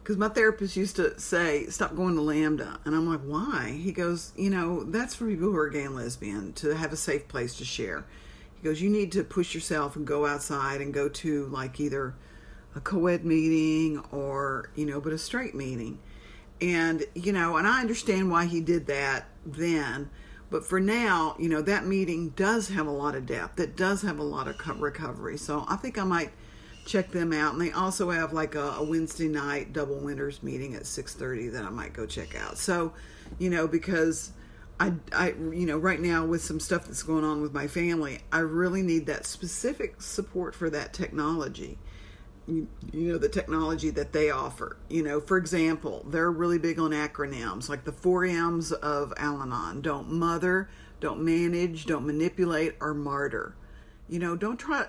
because 0.02 0.16
my 0.16 0.28
therapist 0.28 0.76
used 0.76 0.96
to 0.96 1.18
say, 1.18 1.66
stop 1.66 1.94
going 1.94 2.14
to 2.14 2.20
Lambda. 2.22 2.78
And 2.84 2.94
I'm 2.94 3.08
like, 3.08 3.20
why? 3.20 3.78
He 3.82 3.92
goes, 3.92 4.32
you 4.36 4.50
know, 4.50 4.84
that's 4.84 5.14
for 5.14 5.26
people 5.26 5.50
who 5.50 5.56
are 5.56 5.68
gay 5.68 5.84
and 5.84 5.94
lesbian 5.94 6.52
to 6.54 6.74
have 6.74 6.92
a 6.92 6.96
safe 6.96 7.26
place 7.28 7.54
to 7.56 7.64
share. 7.64 8.04
He 8.54 8.62
goes, 8.62 8.80
you 8.80 8.90
need 8.90 9.12
to 9.12 9.24
push 9.24 9.54
yourself 9.54 9.96
and 9.96 10.06
go 10.06 10.26
outside 10.26 10.80
and 10.80 10.92
go 10.92 11.08
to 11.08 11.46
like 11.46 11.80
either 11.80 12.14
a 12.74 12.80
co 12.80 13.06
ed 13.06 13.24
meeting 13.24 14.02
or, 14.10 14.70
you 14.74 14.86
know, 14.86 15.00
but 15.00 15.12
a 15.12 15.18
straight 15.18 15.54
meeting. 15.54 15.98
And, 16.60 17.04
you 17.14 17.32
know, 17.32 17.56
and 17.56 17.66
I 17.66 17.80
understand 17.80 18.30
why 18.30 18.46
he 18.46 18.60
did 18.60 18.86
that 18.86 19.26
then. 19.44 20.10
But 20.54 20.64
for 20.64 20.78
now, 20.78 21.34
you 21.36 21.48
know, 21.48 21.62
that 21.62 21.84
meeting 21.84 22.28
does 22.28 22.68
have 22.68 22.86
a 22.86 22.92
lot 22.92 23.16
of 23.16 23.26
depth. 23.26 23.58
It 23.58 23.74
does 23.74 24.02
have 24.02 24.20
a 24.20 24.22
lot 24.22 24.46
of 24.46 24.56
co- 24.56 24.74
recovery. 24.74 25.36
So 25.36 25.64
I 25.66 25.74
think 25.74 25.98
I 25.98 26.04
might 26.04 26.30
check 26.86 27.10
them 27.10 27.32
out. 27.32 27.54
And 27.54 27.60
they 27.60 27.72
also 27.72 28.10
have 28.10 28.32
like 28.32 28.54
a, 28.54 28.76
a 28.78 28.84
Wednesday 28.84 29.26
night 29.26 29.72
double 29.72 29.96
winners 29.96 30.44
meeting 30.44 30.76
at 30.76 30.84
6.30 30.84 31.50
that 31.54 31.64
I 31.64 31.70
might 31.70 31.92
go 31.92 32.06
check 32.06 32.36
out. 32.36 32.56
So, 32.56 32.92
you 33.36 33.50
know, 33.50 33.66
because 33.66 34.30
I, 34.78 34.92
I, 35.12 35.30
you 35.32 35.66
know, 35.66 35.76
right 35.76 35.98
now 35.98 36.24
with 36.24 36.44
some 36.44 36.60
stuff 36.60 36.86
that's 36.86 37.02
going 37.02 37.24
on 37.24 37.42
with 37.42 37.52
my 37.52 37.66
family, 37.66 38.20
I 38.30 38.38
really 38.38 38.82
need 38.82 39.06
that 39.06 39.26
specific 39.26 40.02
support 40.02 40.54
for 40.54 40.70
that 40.70 40.92
technology 40.92 41.78
you, 42.46 42.68
you 42.92 43.12
know 43.12 43.18
the 43.18 43.28
technology 43.28 43.90
that 43.90 44.12
they 44.12 44.30
offer. 44.30 44.76
You 44.88 45.02
know 45.02 45.20
for 45.20 45.36
example 45.36 46.04
they're 46.08 46.30
really 46.30 46.58
big 46.58 46.78
on 46.78 46.90
acronyms 46.90 47.68
like 47.68 47.84
the 47.84 47.92
four 47.92 48.24
m's 48.24 48.72
of 48.72 49.12
al-anon. 49.16 49.80
Don't 49.82 50.10
mother 50.10 50.68
don't 51.00 51.20
manage 51.22 51.86
don't 51.86 52.06
manipulate 52.06 52.74
or 52.80 52.94
martyr. 52.94 53.54
You 54.08 54.18
know 54.18 54.36
don't 54.36 54.58
try 54.58 54.86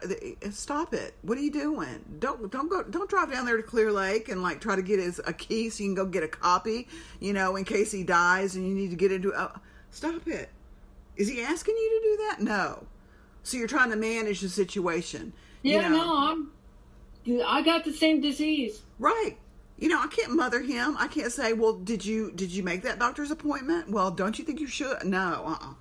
stop 0.51 0.93
it. 0.93 1.15
What 1.21 1.37
are 1.37 1.41
you 1.41 1.51
doing? 1.51 2.03
Don't 2.19 2.51
don't 2.51 2.69
go 2.69 2.83
don't 2.83 3.09
drive 3.09 3.31
down 3.31 3.45
there 3.45 3.57
to 3.57 3.63
clear 3.63 3.91
lake 3.91 4.27
and 4.29 4.41
like 4.43 4.59
try 4.59 4.75
to 4.75 4.81
get 4.81 4.99
his 4.99 5.21
a 5.25 5.33
key 5.33 5.69
so 5.69 5.83
you 5.83 5.89
can 5.89 5.95
go 5.95 6.05
get 6.05 6.23
a 6.23 6.27
copy 6.27 6.87
you 7.19 7.31
know 7.33 7.55
in 7.55 7.63
case 7.63 7.91
he 7.91 8.03
dies 8.03 8.55
and 8.55 8.67
you 8.67 8.73
need 8.75 8.89
to 8.89 8.95
get 8.97 9.11
into 9.11 9.31
uh, 9.33 9.51
stop 9.91 10.27
it. 10.27 10.49
Is 11.15 11.29
he 11.29 11.41
asking 11.41 11.75
you 11.75 11.89
to 12.01 12.07
do 12.09 12.17
that? 12.27 12.41
No. 12.41 12.87
So 13.43 13.57
you're 13.57 13.67
trying 13.67 13.91
to 13.91 13.95
manage 13.95 14.41
the 14.41 14.49
situation 14.49 15.33
you 15.63 15.75
Yeah, 15.75 15.81
know? 15.81 15.89
no, 15.89 16.17
I'm. 16.17 16.51
I 17.27 17.61
got 17.63 17.83
the 17.83 17.93
same 17.93 18.21
disease. 18.21 18.81
Right. 18.99 19.37
You 19.77 19.89
know, 19.89 20.01
I 20.01 20.07
can't 20.07 20.31
mother 20.35 20.61
him. 20.61 20.95
I 20.97 21.07
can't 21.07 21.31
say, 21.31 21.53
"Well, 21.53 21.73
did 21.73 22.05
you 22.05 22.31
did 22.31 22.51
you 22.51 22.63
make 22.63 22.83
that 22.83 22.99
doctor's 22.99 23.31
appointment?" 23.31 23.89
Well, 23.89 24.11
don't 24.11 24.39
you 24.39 24.45
think 24.45 24.59
you 24.59 24.67
should? 24.67 25.03
No. 25.03 25.43
Uh-uh. 25.45 25.73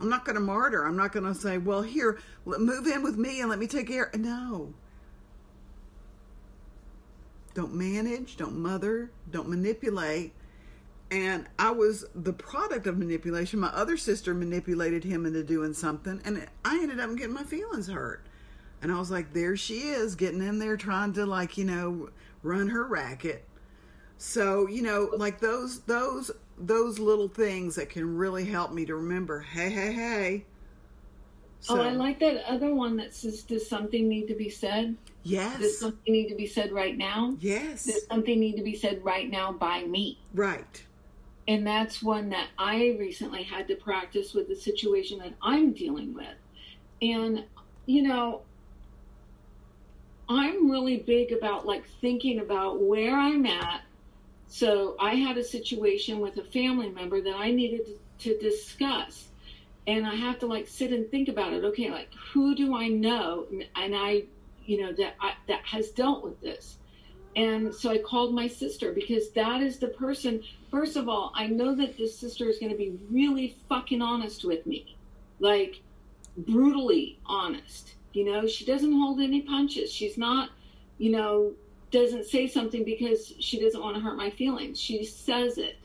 I'm 0.00 0.08
not 0.08 0.24
going 0.24 0.34
to 0.34 0.40
martyr. 0.40 0.84
I'm 0.84 0.96
not 0.96 1.12
going 1.12 1.26
to 1.26 1.34
say, 1.34 1.58
"Well, 1.58 1.82
here, 1.82 2.18
move 2.46 2.86
in 2.86 3.02
with 3.02 3.16
me 3.16 3.40
and 3.40 3.50
let 3.50 3.58
me 3.58 3.66
take 3.66 3.88
care." 3.88 4.10
No. 4.14 4.72
Don't 7.54 7.74
manage, 7.74 8.36
don't 8.36 8.56
mother, 8.56 9.12
don't 9.30 9.48
manipulate. 9.48 10.32
And 11.10 11.46
I 11.58 11.70
was 11.70 12.04
the 12.14 12.32
product 12.32 12.88
of 12.88 12.98
manipulation. 12.98 13.60
My 13.60 13.68
other 13.68 13.96
sister 13.96 14.34
manipulated 14.34 15.04
him 15.04 15.24
into 15.24 15.44
doing 15.44 15.72
something, 15.72 16.20
and 16.24 16.48
I 16.64 16.78
ended 16.80 16.98
up 16.98 17.14
getting 17.16 17.34
my 17.34 17.44
feelings 17.44 17.86
hurt. 17.88 18.26
And 18.84 18.92
I 18.92 18.98
was 18.98 19.10
like, 19.10 19.32
there 19.32 19.56
she 19.56 19.88
is, 19.88 20.14
getting 20.14 20.42
in 20.42 20.58
there 20.58 20.76
trying 20.76 21.14
to 21.14 21.24
like, 21.24 21.56
you 21.56 21.64
know, 21.64 22.10
run 22.42 22.68
her 22.68 22.84
racket. 22.84 23.42
So, 24.18 24.68
you 24.68 24.82
know, 24.82 25.08
like 25.16 25.40
those 25.40 25.80
those 25.80 26.30
those 26.58 26.98
little 26.98 27.26
things 27.26 27.76
that 27.76 27.88
can 27.88 28.14
really 28.14 28.44
help 28.44 28.72
me 28.72 28.84
to 28.84 28.96
remember, 28.96 29.40
hey, 29.40 29.70
hey, 29.70 29.90
hey. 29.90 30.44
oh, 31.70 31.80
I 31.80 31.92
like 31.92 32.18
that 32.20 32.44
other 32.46 32.74
one 32.74 32.98
that 32.98 33.14
says, 33.14 33.42
"Does 33.42 33.66
something 33.66 34.06
need 34.06 34.26
to 34.26 34.34
be 34.34 34.50
said? 34.50 34.94
Yes. 35.22 35.58
Does 35.60 35.80
something 35.80 36.12
need 36.12 36.28
to 36.28 36.34
be 36.34 36.46
said 36.46 36.70
right 36.70 36.96
now? 36.96 37.38
Yes. 37.40 37.86
Does 37.86 38.06
something 38.06 38.38
need 38.38 38.56
to 38.56 38.62
be 38.62 38.76
said 38.76 39.02
right 39.02 39.30
now 39.30 39.50
by 39.50 39.84
me?" 39.84 40.18
Right. 40.34 40.84
And 41.48 41.66
that's 41.66 42.02
one 42.02 42.28
that 42.28 42.48
I 42.58 42.96
recently 42.98 43.44
had 43.44 43.66
to 43.68 43.76
practice 43.76 44.34
with 44.34 44.46
the 44.46 44.56
situation 44.56 45.20
that 45.20 45.32
I'm 45.40 45.72
dealing 45.72 46.12
with. 46.12 46.36
And, 47.00 47.44
you 47.86 48.02
know, 48.02 48.42
I'm 50.28 50.70
really 50.70 50.98
big 50.98 51.32
about 51.32 51.66
like 51.66 51.84
thinking 52.00 52.40
about 52.40 52.80
where 52.80 53.16
I'm 53.16 53.46
at. 53.46 53.82
So 54.48 54.96
I 55.00 55.14
had 55.14 55.36
a 55.36 55.44
situation 55.44 56.20
with 56.20 56.36
a 56.38 56.44
family 56.44 56.88
member 56.88 57.20
that 57.20 57.34
I 57.36 57.50
needed 57.50 57.88
to 58.20 58.38
discuss. 58.38 59.28
And 59.86 60.06
I 60.06 60.14
have 60.14 60.38
to 60.38 60.46
like 60.46 60.66
sit 60.66 60.92
and 60.92 61.10
think 61.10 61.28
about 61.28 61.52
it. 61.52 61.64
Okay, 61.64 61.90
like 61.90 62.08
who 62.32 62.54
do 62.54 62.74
I 62.74 62.88
know? 62.88 63.46
And 63.76 63.94
I, 63.94 64.24
you 64.64 64.80
know, 64.80 64.92
that 64.92 65.16
I, 65.20 65.34
that 65.48 65.60
has 65.64 65.90
dealt 65.90 66.24
with 66.24 66.40
this. 66.40 66.78
And 67.36 67.74
so 67.74 67.90
I 67.90 67.98
called 67.98 68.34
my 68.34 68.46
sister 68.46 68.92
because 68.92 69.30
that 69.30 69.60
is 69.60 69.78
the 69.78 69.88
person. 69.88 70.42
First 70.70 70.96
of 70.96 71.08
all, 71.08 71.32
I 71.34 71.48
know 71.48 71.74
that 71.74 71.98
this 71.98 72.16
sister 72.16 72.48
is 72.48 72.58
going 72.58 72.70
to 72.70 72.78
be 72.78 72.96
really 73.10 73.56
fucking 73.68 74.00
honest 74.00 74.44
with 74.44 74.64
me, 74.66 74.96
like 75.40 75.80
brutally 76.36 77.18
honest. 77.26 77.94
You 78.14 78.24
know, 78.24 78.46
she 78.46 78.64
doesn't 78.64 78.92
hold 78.92 79.20
any 79.20 79.42
punches. 79.42 79.92
She's 79.92 80.16
not, 80.16 80.48
you 80.98 81.10
know, 81.10 81.52
doesn't 81.90 82.24
say 82.24 82.46
something 82.46 82.84
because 82.84 83.34
she 83.40 83.60
doesn't 83.60 83.80
want 83.80 83.96
to 83.96 84.02
hurt 84.02 84.16
my 84.16 84.30
feelings. 84.30 84.80
She 84.80 85.04
says 85.04 85.58
it. 85.58 85.76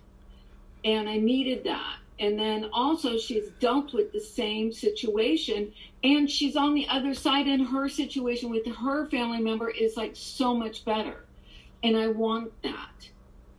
And 0.86 1.10
I 1.10 1.18
needed 1.18 1.66
that. 1.66 1.98
And 2.20 2.38
then 2.38 2.70
also, 2.74 3.18
she's 3.18 3.50
dealt 3.60 3.94
with 3.94 4.12
the 4.12 4.20
same 4.20 4.74
situation, 4.74 5.72
and 6.04 6.30
she's 6.30 6.58
on 6.58 6.74
the 6.74 6.86
other 6.90 7.14
side, 7.14 7.48
and 7.48 7.66
her 7.66 7.88
situation 7.88 8.50
with 8.50 8.66
her 8.68 9.08
family 9.08 9.40
member 9.40 9.70
is 9.70 9.96
like 9.96 10.12
so 10.16 10.54
much 10.54 10.84
better. 10.84 11.26
And 11.82 11.96
I 11.96 12.08
want 12.08 12.52
that. 12.62 13.10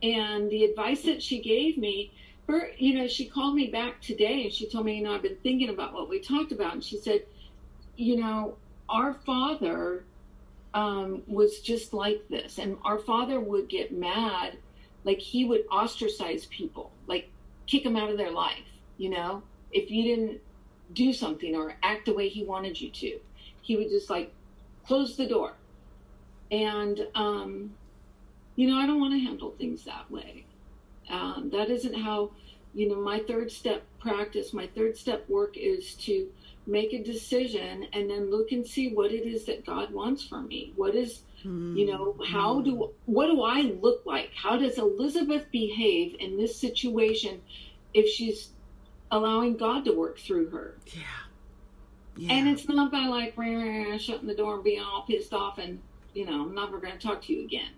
And 0.03 0.49
the 0.51 0.65
advice 0.65 1.01
that 1.03 1.23
she 1.23 1.41
gave 1.41 1.77
me, 1.77 2.11
her, 2.47 2.69
you 2.77 2.95
know, 2.95 3.07
she 3.07 3.25
called 3.25 3.55
me 3.55 3.67
back 3.67 4.01
today 4.01 4.43
and 4.43 4.53
she 4.53 4.69
told 4.69 4.85
me, 4.85 4.97
you 4.97 5.03
know, 5.03 5.15
I've 5.15 5.21
been 5.21 5.37
thinking 5.41 5.69
about 5.69 5.93
what 5.93 6.09
we 6.09 6.19
talked 6.19 6.51
about. 6.51 6.73
And 6.73 6.83
she 6.83 6.97
said, 6.97 7.23
you 8.01 8.17
know, 8.17 8.57
our 8.89 9.13
father 9.13 10.03
um, 10.73 11.21
was 11.27 11.59
just 11.59 11.93
like 11.93 12.27
this. 12.29 12.57
And 12.57 12.77
our 12.83 12.97
father 12.97 13.39
would 13.39 13.69
get 13.69 13.93
mad, 13.93 14.57
like 15.03 15.19
he 15.19 15.45
would 15.45 15.65
ostracize 15.71 16.47
people, 16.47 16.91
like 17.05 17.29
kick 17.67 17.83
them 17.83 17.95
out 17.95 18.09
of 18.09 18.17
their 18.17 18.31
life, 18.31 18.65
you 18.97 19.09
know, 19.09 19.43
if 19.71 19.91
you 19.91 20.03
didn't 20.03 20.41
do 20.93 21.13
something 21.13 21.55
or 21.55 21.75
act 21.83 22.05
the 22.05 22.13
way 22.13 22.27
he 22.27 22.43
wanted 22.43 22.81
you 22.81 22.89
to. 22.89 23.19
He 23.61 23.77
would 23.77 23.89
just 23.89 24.09
like 24.09 24.33
close 24.87 25.15
the 25.15 25.27
door. 25.27 25.53
And, 26.49 27.07
um, 27.13 27.71
you 28.55 28.67
know, 28.67 28.77
I 28.77 28.87
don't 28.87 28.99
want 28.99 29.13
to 29.13 29.19
handle 29.19 29.51
things 29.51 29.85
that 29.85 30.09
way. 30.09 30.45
Um, 31.09 31.51
that 31.53 31.69
isn't 31.69 31.93
how, 31.93 32.31
you 32.73 32.89
know, 32.89 32.95
my 32.95 33.19
third 33.19 33.51
step 33.51 33.83
practice, 33.99 34.53
my 34.53 34.67
third 34.75 34.97
step 34.97 35.29
work 35.29 35.55
is 35.55 35.93
to 35.95 36.27
make 36.67 36.93
a 36.93 37.03
decision 37.03 37.87
and 37.93 38.09
then 38.09 38.29
look 38.29 38.51
and 38.51 38.65
see 38.65 38.93
what 38.93 39.11
it 39.11 39.25
is 39.27 39.45
that 39.45 39.65
God 39.65 39.91
wants 39.91 40.23
from 40.23 40.47
me. 40.47 40.73
What 40.75 40.95
is, 40.95 41.21
mm. 41.43 41.77
you 41.77 41.87
know, 41.87 42.15
how 42.25 42.61
do, 42.61 42.91
what 43.05 43.27
do 43.27 43.41
I 43.41 43.61
look 43.81 44.05
like? 44.05 44.31
How 44.35 44.57
does 44.57 44.77
Elizabeth 44.77 45.45
behave 45.51 46.15
in 46.19 46.37
this 46.37 46.55
situation 46.55 47.41
if 47.93 48.07
she's 48.09 48.49
allowing 49.09 49.57
God 49.57 49.85
to 49.85 49.91
work 49.91 50.19
through 50.19 50.49
her? 50.49 50.77
Yeah. 50.93 51.01
yeah. 52.15 52.33
And 52.33 52.47
it's 52.47 52.67
not 52.67 52.91
by 52.91 53.07
like 53.07 53.33
shutting 53.99 54.27
the 54.27 54.35
door 54.35 54.55
and 54.55 54.63
being 54.63 54.81
all 54.81 55.03
pissed 55.07 55.33
off 55.33 55.57
and, 55.57 55.79
you 56.13 56.25
know, 56.25 56.43
I'm 56.43 56.53
never 56.53 56.79
going 56.79 56.97
to 56.97 56.99
talk 56.99 57.23
to 57.23 57.33
you 57.33 57.43
again. 57.43 57.71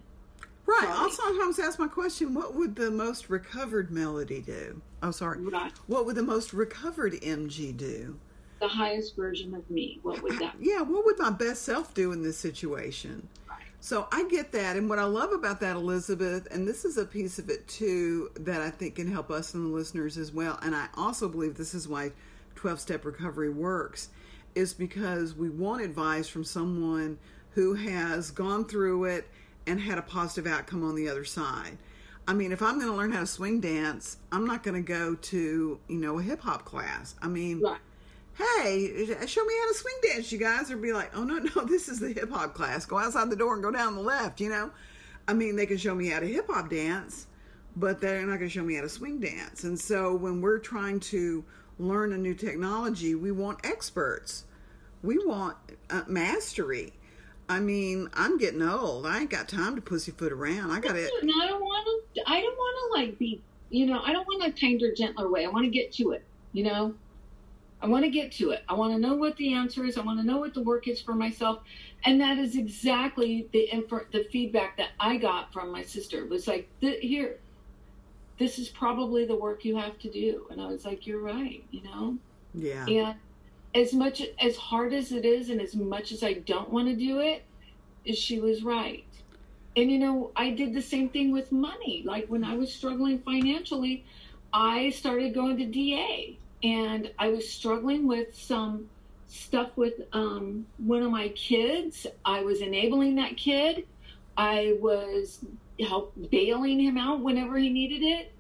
Right. 0.66 0.80
Sorry. 0.82 0.94
I'll 0.94 1.12
sometimes 1.12 1.60
ask 1.60 1.78
my 1.78 1.90
question: 1.90 2.34
What 2.34 2.56
would 2.56 2.78
the 2.78 2.90
most 2.90 3.30
recovered 3.30 3.92
melody 3.92 4.42
do? 4.42 4.82
Oh, 5.02 5.12
sorry. 5.12 5.42
Right. 5.42 5.74
What 5.88 6.06
would 6.06 6.16
the 6.16 6.24
most 6.24 6.54
recovered 6.54 7.14
MG 7.16 7.76
do? 7.76 8.18
The 8.64 8.70
highest 8.70 9.18
version 9.18 9.54
of 9.54 9.70
me. 9.70 10.00
What 10.04 10.24
would 10.24 10.40
that? 10.40 10.56
Yeah, 10.58 10.82
what 10.82 11.06
would 11.06 11.20
my 11.20 11.32
best 11.32 11.64
self 11.64 11.94
do 11.94 12.14
in 12.14 12.24
this 12.24 12.38
situation? 12.38 13.28
Right. 13.50 13.60
So 13.82 14.08
I 14.10 14.24
get 14.30 14.54
that, 14.54 14.78
and 14.78 14.90
what 14.90 15.00
I 15.00 15.04
love 15.04 15.34
about 15.34 15.60
that, 15.60 15.76
Elizabeth, 15.76 16.48
and 16.50 16.66
this 16.66 16.86
is 16.86 16.98
a 16.98 17.04
piece 17.04 17.40
of 17.40 17.50
it 17.50 17.68
too 17.68 18.32
that 18.36 18.62
I 18.62 18.70
think 18.70 18.96
can 18.96 19.12
help 19.12 19.30
us 19.30 19.54
and 19.54 19.66
the 19.66 19.76
listeners 19.76 20.18
as 20.18 20.32
well. 20.32 20.58
And 20.62 20.74
I 20.74 20.88
also 20.96 21.28
believe 21.28 21.56
this 21.56 21.74
is 21.74 21.90
why 21.90 22.14
12 22.56 22.80
step 22.80 23.04
recovery 23.04 23.50
works, 23.50 24.08
is 24.56 24.74
because 24.74 25.36
we 25.36 25.50
want 25.50 25.84
advice 25.84 26.30
from 26.30 26.46
someone 26.46 27.18
who 27.52 27.74
has 27.74 28.32
gone 28.32 28.64
through 28.64 29.04
it 29.06 29.28
and 29.68 29.82
had 29.82 29.98
a 29.98 30.02
positive 30.02 30.50
outcome 30.50 30.86
on 30.86 30.96
the 30.96 31.10
other 31.10 31.26
side. 31.26 31.78
I 32.30 32.34
mean, 32.34 32.54
if 32.54 32.62
I'm 32.62 32.80
going 32.80 32.90
to 32.90 32.96
learn 32.96 33.12
how 33.12 33.20
to 33.20 33.28
swing 33.28 33.60
dance, 33.60 34.16
I'm 34.32 34.46
not 34.46 34.64
going 34.64 34.82
to 34.82 34.88
go 34.88 35.16
to, 35.16 35.80
you 35.90 35.98
know, 35.98 36.20
a 36.20 36.24
hip 36.24 36.40
hop 36.40 36.64
class. 36.64 37.16
I 37.22 37.28
mean, 37.28 37.60
right 37.60 37.80
hey, 38.36 39.06
show 39.28 39.44
me 39.46 39.54
how 39.62 39.68
to 39.68 39.74
swing 39.74 39.96
dance, 40.02 40.32
you 40.32 40.40
guys, 40.40 40.72
or 40.72 40.78
be 40.78 40.94
like, 40.94 41.16
oh, 41.16 41.24
no, 41.24 41.38
no, 41.38 41.66
this 41.66 41.90
is 41.90 42.00
the 42.00 42.14
hip 42.14 42.32
hop 42.32 42.54
class. 42.54 42.86
Go 42.86 42.98
outside 42.98 43.30
the 43.30 43.36
door 43.36 43.54
and 43.54 43.64
go 43.64 43.72
down 43.72 43.96
the 43.96 44.02
left, 44.02 44.42
you 44.42 44.50
know? 44.50 44.72
I 45.28 45.34
mean, 45.34 45.56
they 45.56 45.66
can 45.66 45.78
show 45.78 45.96
me 45.96 46.10
how 46.10 46.20
to 46.20 46.28
hip 46.28 46.48
hop 46.50 46.70
dance, 46.70 47.28
but 47.76 48.02
they're 48.02 48.22
not 48.22 48.38
going 48.38 48.50
to 48.50 48.50
show 48.50 48.64
me 48.64 48.76
how 48.76 48.82
to 48.82 48.90
swing 48.90 49.20
dance. 49.20 49.64
And 49.64 49.80
so 49.80 50.16
when 50.16 50.42
we're 50.42 50.60
trying 50.60 51.00
to 51.02 51.46
learn 51.80 52.14
a 52.14 52.18
new 52.18 52.34
technology, 52.34 53.16
we 53.16 53.32
want 53.32 53.60
experts, 53.64 54.46
we 55.02 55.18
want 55.26 55.58
uh, 55.90 56.04
mastery. 56.08 56.94
I 57.50 57.60
mean, 57.60 58.10
I'm 58.14 58.38
getting 58.38 58.62
old. 58.62 59.06
I 59.06 59.20
ain't 59.20 59.30
got 59.30 59.48
time 59.48 59.76
to 59.76 59.82
pussyfoot 59.82 60.32
around. 60.32 60.72
I 60.72 60.80
got 60.80 60.96
it. 60.96 61.12
I 61.14 61.48
don't 61.48 61.62
want 61.62 62.06
to. 62.16 62.22
I 62.26 62.42
don't 62.42 62.56
want 62.56 62.96
to 62.96 63.02
like 63.02 63.20
be. 63.20 63.42
You 63.70 63.88
know, 63.88 64.02
I 64.02 64.14
don't 64.14 64.26
want 64.26 64.46
a 64.46 64.60
kinder, 64.60 64.94
gentler 64.96 65.30
way. 65.30 65.46
I 65.46 65.50
want 65.50 65.66
to 65.66 65.70
get 65.70 65.92
to 65.94 66.12
it. 66.12 66.24
You 66.54 66.64
know. 66.64 66.96
I 67.84 67.88
want 67.88 68.06
to 68.06 68.10
get 68.10 68.32
to 68.34 68.52
it. 68.52 68.64
I 68.70 68.74
want 68.76 68.94
to 68.94 69.00
know 69.00 69.14
what 69.14 69.36
the 69.36 69.54
answer 69.54 69.84
is. 69.84 69.98
I 69.98 70.02
want 70.02 70.18
to 70.18 70.26
know 70.26 70.38
what 70.38 70.54
the 70.54 70.62
work 70.62 70.88
is 70.88 71.02
for 71.02 71.14
myself. 71.14 71.64
And 72.06 72.20
that 72.22 72.38
is 72.38 72.56
exactly 72.56 73.50
the 73.52 73.70
inf- 73.74 74.10
the 74.14 74.24
feedback 74.32 74.78
that 74.78 74.92
I 75.02 75.18
got 75.18 75.52
from 75.52 75.70
my 75.70 75.84
sister. 75.84 76.24
It 76.24 76.30
was 76.30 76.48
like, 76.48 76.70
here, 76.80 77.40
this 78.40 78.58
is 78.58 78.70
probably 78.70 79.26
the 79.26 79.36
work 79.36 79.66
you 79.66 79.76
have 79.76 80.00
to 80.00 80.10
do. 80.10 80.48
And 80.50 80.62
I 80.62 80.68
was 80.68 80.86
like, 80.86 81.06
you're 81.06 81.20
right, 81.20 81.62
you 81.72 81.84
know? 81.84 82.18
Yeah. 82.54 82.86
And 82.88 83.16
as 83.76 83.94
much 83.94 84.22
as 84.40 84.56
hard 84.56 84.94
as 84.94 85.12
it 85.12 85.26
is, 85.26 85.50
and 85.50 85.60
as 85.60 85.76
much 85.76 86.14
as 86.14 86.24
I 86.24 86.34
don't 86.34 86.70
want 86.70 86.88
to 86.88 86.96
do 86.96 87.20
it, 87.20 87.44
she 88.16 88.40
was 88.40 88.64
right. 88.64 89.04
And 89.76 89.92
you 89.92 90.00
know, 90.00 90.32
I 90.38 90.52
did 90.52 90.74
the 90.74 90.82
same 90.82 91.10
thing 91.10 91.34
with 91.34 91.52
money. 91.52 92.02
Like 92.06 92.28
when 92.28 92.46
I 92.46 92.56
was 92.56 92.72
struggling 92.72 93.20
financially, 93.20 94.06
I 94.54 94.92
started 94.92 95.34
going 95.34 95.58
to 95.58 95.66
DA 95.66 96.38
and 96.64 97.12
I 97.20 97.30
was 97.30 97.48
struggling 97.48 98.08
with 98.08 98.36
some 98.36 98.90
stuff 99.28 99.72
with 99.76 99.94
um, 100.14 100.66
one 100.78 101.02
of 101.02 101.12
my 101.12 101.30
kids. 101.30 102.08
I 102.24 102.42
was 102.44 102.62
enabling 102.62 103.16
that 103.16 103.36
kid. 103.36 103.86
I 104.38 104.78
was 104.80 105.40
help 105.80 106.14
bailing 106.32 106.80
him 106.80 106.98
out 106.98 107.20
whenever 107.20 107.58
he 107.58 107.70
needed 107.70 108.04
it. 108.04 108.32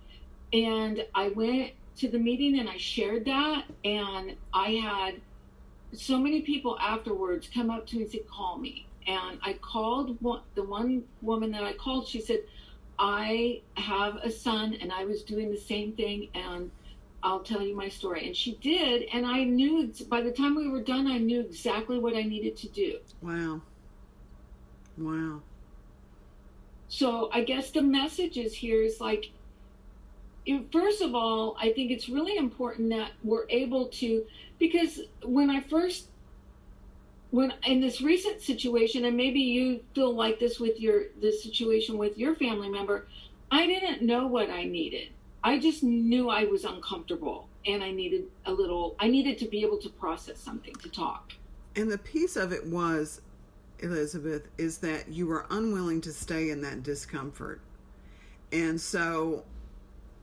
And 0.53 1.03
I 1.13 1.29
went 1.29 1.71
to 1.97 2.07
the 2.07 2.19
meeting 2.19 2.59
and 2.59 2.69
I 2.69 2.77
shared 2.77 3.25
that. 3.25 3.65
And 3.83 4.36
I 4.53 4.71
had 4.71 5.15
so 5.93 6.17
many 6.17 6.41
people 6.41 6.77
afterwards 6.79 7.49
come 7.53 7.69
up 7.69 7.86
to 7.88 7.97
me 7.97 8.03
and 8.03 8.12
say, 8.12 8.19
call 8.19 8.57
me. 8.57 8.86
And 9.05 9.39
I 9.43 9.53
called 9.53 10.21
one, 10.21 10.41
the 10.55 10.63
one 10.63 11.03
woman 11.21 11.51
that 11.51 11.63
I 11.63 11.73
called. 11.73 12.07
She 12.07 12.21
said, 12.21 12.39
I 12.97 13.62
have 13.75 14.15
a 14.17 14.31
son 14.31 14.77
and 14.79 14.93
I 14.93 15.05
was 15.05 15.23
doing 15.23 15.51
the 15.51 15.59
same 15.59 15.93
thing. 15.93 16.29
And 16.33 16.71
I'll 17.23 17.39
tell 17.39 17.62
you 17.62 17.75
my 17.75 17.88
story. 17.88 18.27
And 18.27 18.36
she 18.36 18.55
did. 18.62 19.03
And 19.13 19.25
I 19.25 19.45
knew 19.45 19.91
by 20.09 20.21
the 20.21 20.31
time 20.31 20.55
we 20.55 20.67
were 20.67 20.81
done, 20.81 21.07
I 21.07 21.17
knew 21.17 21.39
exactly 21.39 21.97
what 21.97 22.15
I 22.15 22.23
needed 22.23 22.57
to 22.57 22.67
do. 22.67 22.99
Wow. 23.21 23.62
Wow. 24.97 25.41
So 26.89 27.29
I 27.33 27.43
guess 27.43 27.71
the 27.71 27.81
message 27.81 28.38
is 28.38 28.53
here 28.53 28.83
is 28.83 28.99
like, 29.01 29.31
first 30.71 31.01
of 31.01 31.15
all, 31.15 31.55
I 31.59 31.71
think 31.71 31.89
it's 31.89 32.09
really 32.09 32.38
important 32.38 32.89
that 32.89 33.13
we're 33.23 33.45
able 33.49 33.88
to, 33.88 34.25
because 34.59 34.99
when 35.23 35.49
I 35.49 35.62
first, 35.62 36.09
when 37.31 37.53
in 37.65 37.79
this 37.79 38.01
recent 38.01 38.41
situation, 38.41 39.05
and 39.05 39.17
maybe 39.17 39.39
you 39.39 39.79
feel 39.95 40.13
like 40.13 40.39
this 40.39 40.59
with 40.59 40.79
your, 40.79 41.05
this 41.19 41.41
situation 41.41 41.97
with 41.97 42.17
your 42.17 42.36
family 42.36 42.69
member, 42.69 43.07
I 43.49 43.65
didn't 43.65 44.03
know 44.03 44.27
what 44.27 44.49
I 44.51 44.65
needed. 44.65 45.09
I 45.43 45.60
just 45.60 45.84
knew 45.84 46.29
I 46.29 46.45
was 46.45 46.63
uncomfortable 46.63 47.49
and 47.65 47.84
I 47.84 47.91
needed 47.91 48.25
a 48.45 48.51
little, 48.51 48.95
I 48.99 49.08
needed 49.08 49.38
to 49.39 49.47
be 49.47 49.62
able 49.62 49.77
to 49.79 49.89
process 49.89 50.39
something, 50.39 50.73
to 50.75 50.89
talk. 50.89 51.34
And 51.75 51.91
the 51.91 51.97
piece 51.97 52.36
of 52.36 52.53
it 52.53 52.65
was, 52.65 53.21
Elizabeth, 53.79 54.47
is 54.58 54.77
that 54.79 55.10
you 55.10 55.27
were 55.27 55.45
unwilling 55.49 56.01
to 56.01 56.13
stay 56.13 56.49
in 56.49 56.62
that 56.62 56.84
discomfort. 56.84 57.62
And 58.51 58.79
so 58.79 59.43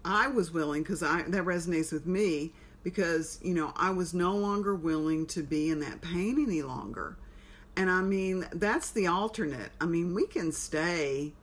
I 0.05 0.29
was 0.29 0.53
willing 0.53 0.83
because 0.83 1.03
I 1.03 1.23
that 1.23 1.45
resonates 1.45 1.93
with 1.93 2.07
me 2.07 2.53
because 2.83 3.39
you 3.43 3.55
know 3.55 3.73
I 3.77 3.91
was 3.91 4.15
no 4.15 4.35
longer 4.35 4.75
willing 4.75 5.27
to 5.27 5.43
be 5.43 5.69
in 5.69 5.81
that 5.81 6.01
pain 6.01 6.43
any 6.43 6.63
longer. 6.63 7.17
And 7.77 7.91
I 7.91 8.01
mean 8.01 8.47
that's 8.53 8.91
the 8.91 9.09
alternate. 9.09 9.73
I 9.81 9.87
mean 9.87 10.15
we 10.15 10.27
can 10.27 10.53
stay 10.53 11.35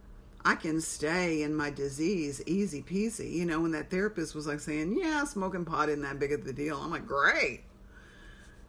I 0.47 0.55
can 0.55 0.79
stay 0.79 1.41
in 1.41 1.53
my 1.53 1.69
disease 1.69 2.41
easy 2.45 2.81
peasy. 2.81 3.33
You 3.33 3.43
know, 3.43 3.59
when 3.59 3.71
that 3.71 3.89
therapist 3.89 4.33
was 4.33 4.47
like 4.47 4.61
saying, 4.61 4.97
Yeah, 4.97 5.25
smoking 5.25 5.65
pot 5.65 5.89
isn't 5.89 6.03
that 6.03 6.19
big 6.19 6.31
of 6.31 6.45
the 6.45 6.53
deal. 6.53 6.79
I'm 6.81 6.89
like, 6.89 7.05
Great. 7.05 7.63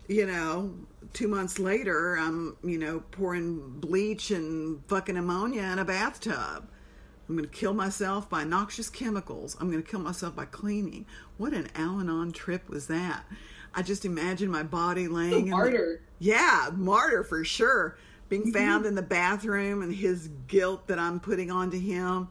You 0.08 0.26
know, 0.26 0.74
two 1.12 1.28
months 1.28 1.60
later, 1.60 2.16
I'm, 2.16 2.56
you 2.64 2.78
know, 2.78 3.04
pouring 3.12 3.78
bleach 3.78 4.32
and 4.32 4.82
fucking 4.88 5.16
ammonia 5.16 5.62
in 5.62 5.78
a 5.78 5.84
bathtub. 5.84 6.68
I'm 7.28 7.36
going 7.36 7.48
to 7.48 7.56
kill 7.56 7.74
myself 7.74 8.28
by 8.28 8.42
noxious 8.42 8.90
chemicals. 8.90 9.56
I'm 9.60 9.70
going 9.70 9.82
to 9.82 9.88
kill 9.88 10.00
myself 10.00 10.34
by 10.34 10.46
cleaning. 10.46 11.06
What 11.36 11.52
an 11.52 11.68
Al 11.76 12.00
Anon 12.00 12.32
trip 12.32 12.68
was 12.68 12.88
that? 12.88 13.24
I 13.72 13.82
just 13.82 14.04
imagine 14.04 14.50
my 14.50 14.64
body 14.64 15.06
laying. 15.06 15.50
martyr. 15.50 16.00
The, 16.18 16.26
yeah, 16.26 16.70
martyr 16.74 17.22
for 17.22 17.44
sure 17.44 17.96
being 18.28 18.42
mm-hmm. 18.42 18.52
found 18.52 18.86
in 18.86 18.94
the 18.94 19.02
bathroom 19.02 19.82
and 19.82 19.94
his 19.94 20.28
guilt 20.46 20.86
that 20.88 20.98
I'm 20.98 21.20
putting 21.20 21.50
onto 21.50 21.78
him. 21.78 22.28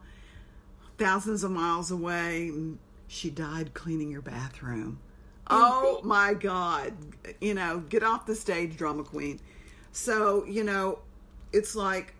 Thousands 0.96 1.44
of 1.44 1.50
miles 1.50 1.90
away, 1.90 2.52
she 3.06 3.30
died 3.30 3.74
cleaning 3.74 4.10
your 4.10 4.22
bathroom. 4.22 5.00
Oh 5.50 6.00
my 6.04 6.34
God. 6.34 6.92
You 7.40 7.54
know, 7.54 7.78
get 7.88 8.02
off 8.02 8.26
the 8.26 8.34
stage, 8.34 8.76
drama 8.76 9.04
queen. 9.04 9.40
So, 9.92 10.44
you 10.44 10.64
know, 10.64 11.00
it's 11.52 11.74
like 11.74 12.14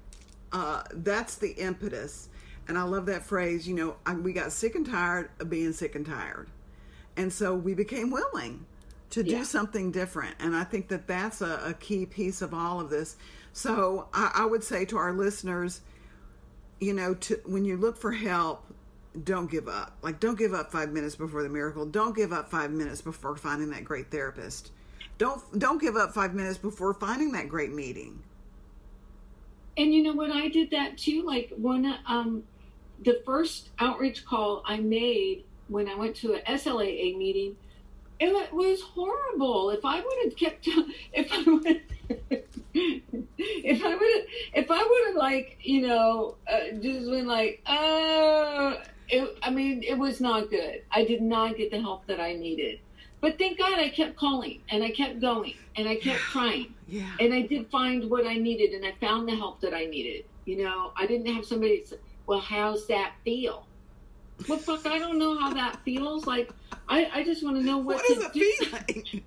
uh, 0.53 0.83
that's 0.93 1.37
the 1.37 1.51
impetus. 1.53 2.29
And 2.67 2.77
I 2.77 2.83
love 2.83 3.07
that 3.07 3.25
phrase, 3.25 3.67
you 3.67 3.75
know, 3.75 3.97
I, 4.05 4.15
we 4.15 4.33
got 4.33 4.53
sick 4.53 4.75
and 4.75 4.87
tired 4.87 5.31
of 5.41 5.49
being 5.49 5.73
sick 5.73 5.95
and 5.95 6.05
tired. 6.05 6.49
And 7.17 7.33
so 7.33 7.55
we 7.55 7.75
became 7.75 8.11
willing 8.11 8.67
to 9.11 9.23
do 9.23 9.31
yeah. 9.31 9.43
something 9.43 9.91
different. 9.91 10.37
And 10.39 10.55
I 10.55 10.65
think 10.65 10.89
that 10.89 11.07
that's 11.07 11.41
a, 11.41 11.61
a 11.65 11.75
key 11.75 12.07
piece 12.07 12.43
of 12.43 12.53
all 12.53 12.81
of 12.81 12.91
this 12.91 13.17
so 13.59 14.07
I, 14.15 14.31
I 14.37 14.45
would 14.45 14.63
say 14.63 14.85
to 14.85 14.97
our 14.99 15.13
listeners, 15.13 15.81
you 16.79 16.93
know, 16.93 17.15
to, 17.15 17.41
when 17.45 17.65
you 17.65 17.77
look 17.77 17.97
for 17.97 18.13
help, 18.13 18.73
don't 19.25 19.51
give 19.51 19.67
up. 19.67 19.97
Like, 20.01 20.21
don't 20.21 20.39
give 20.39 20.55
up 20.55 20.71
five 20.71 20.93
minutes 20.93 21.17
before 21.17 21.43
the 21.43 21.49
miracle. 21.49 21.85
Don't 21.85 22.15
give 22.15 22.33
up 22.33 22.53
five 22.53 22.71
minutes 22.71 23.01
before 23.01 23.35
finding 23.35 23.71
that 23.71 23.83
great 23.83 24.13
therapist. 24.13 24.71
Don't 25.19 25.59
don't 25.59 25.81
give 25.81 25.97
up 25.97 26.15
five 26.15 26.35
minutes 26.35 26.57
before 26.57 26.95
finding 26.95 27.33
that 27.33 27.49
great 27.49 27.73
meeting. 27.73 28.23
And 29.77 29.93
you 29.93 30.05
know 30.05 30.13
what? 30.13 30.31
I 30.31 30.47
did 30.47 30.71
that 30.71 30.97
too. 30.97 31.27
Like 31.27 31.53
one, 31.57 31.99
um, 32.07 32.45
the 33.05 33.23
first 33.27 33.71
outreach 33.81 34.25
call 34.25 34.63
I 34.67 34.77
made 34.77 35.43
when 35.67 35.89
I 35.89 35.97
went 35.97 36.15
to 36.17 36.35
a 36.35 36.43
SLAA 36.43 37.19
meeting, 37.19 37.57
it 38.21 38.53
was 38.53 38.81
horrible. 38.81 39.71
If 39.71 39.85
I 39.85 40.01
would 40.01 40.25
have 40.25 40.37
kept, 40.37 40.69
if 41.13 41.33
I 41.33 41.43
would, 41.43 41.83
if 42.75 43.85
I 43.85 43.95
would, 43.95 44.13
have 44.13 44.25
if 44.55 44.71
I 44.71 44.83
would 44.83 45.07
have 45.07 45.17
like, 45.17 45.59
you 45.63 45.87
know, 45.87 46.37
uh, 46.51 46.73
just 46.81 47.11
been 47.11 47.27
like, 47.27 47.63
uh, 47.67 48.77
it, 49.09 49.39
I 49.43 49.51
mean, 49.51 49.83
it 49.83 49.97
was 49.97 50.21
not 50.21 50.51
good. 50.51 50.83
I 50.91 51.05
did 51.05 51.23
not 51.23 51.57
get 51.57 51.71
the 51.71 51.81
help 51.81 52.07
that 52.07 52.21
I 52.21 52.35
needed. 52.35 52.81
But 53.21 53.39
thank 53.39 53.59
God 53.59 53.79
I 53.79 53.89
kept 53.89 54.17
calling 54.17 54.63
and 54.69 54.83
I 54.83 54.91
kept 54.91 55.21
going 55.21 55.55
and 55.77 55.89
I 55.89 55.97
kept 55.97 56.21
trying. 56.33 56.75
Yeah. 56.87 57.11
And 57.21 57.33
I 57.35 57.43
did 57.43 57.71
find 57.71 58.11
what 58.11 58.27
I 58.27 58.35
needed 58.35 58.73
and 58.73 58.85
I 58.85 58.95
found 59.01 59.29
the 59.29 59.37
help 59.37 59.61
that 59.61 59.75
I 59.75 59.87
needed. 59.87 60.25
You 60.45 60.65
know, 60.65 60.93
I 60.97 61.07
didn't 61.07 61.33
have 61.35 61.45
somebody 61.45 61.85
say, 61.85 61.97
well, 62.27 62.41
how's 62.41 62.87
that 62.87 63.15
feel? 63.25 63.67
Well, 64.47 64.59
fuck, 64.59 64.87
I 64.87 64.99
don't 64.99 65.19
know 65.19 65.39
how 65.39 65.53
that 65.55 65.81
feels. 65.85 66.27
Like, 66.27 66.51
I, 66.89 67.11
I 67.13 67.25
just 67.25 67.43
want 67.43 67.57
to 67.57 67.63
know 67.63 67.79
what, 67.79 67.97
what 67.97 68.11
is 68.11 68.25
it 68.25 68.33
do. 68.33 68.41
feeling? 68.85 69.23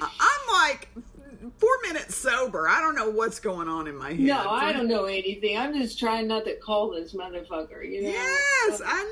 I- 0.00 0.10
I'm 0.20 0.70
like 0.70 0.88
four 1.58 1.70
minutes 1.82 2.16
sober. 2.16 2.68
I 2.68 2.80
don't 2.80 2.94
know 2.94 3.10
what's 3.10 3.40
going 3.40 3.68
on 3.68 3.86
in 3.86 3.96
my 3.96 4.10
head. 4.10 4.20
No, 4.20 4.50
I 4.50 4.72
don't 4.72 4.88
know 4.88 5.04
anything. 5.04 5.56
I'm 5.56 5.74
just 5.74 5.98
trying 5.98 6.28
not 6.28 6.44
to 6.44 6.56
call 6.56 6.90
this 6.90 7.14
motherfucker. 7.14 7.88
You 7.88 8.02
know. 8.02 8.08
Yes, 8.10 8.82
I 8.84 9.02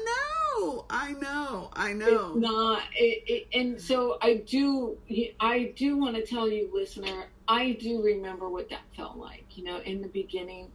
know. 0.61 0.85
I 0.91 1.13
know. 1.15 1.71
I 1.73 1.93
know. 1.93 2.33
It's 2.33 2.37
not. 2.37 2.83
It, 2.95 3.23
it, 3.27 3.59
and 3.59 3.81
so 3.81 4.19
I 4.21 4.35
do. 4.47 4.97
I 5.41 5.73
do 5.77 5.97
want 5.97 6.17
to 6.17 6.27
tell 6.27 6.49
you, 6.49 6.71
listener. 6.73 7.25
I 7.49 7.73
do 7.73 8.03
remember 8.03 8.49
what 8.49 8.69
that 8.71 8.83
felt 8.97 9.17
like. 9.17 9.45
You 9.57 9.65
know, 9.65 9.79
in 9.79 10.03
the 10.03 10.09
beginning. 10.09 10.69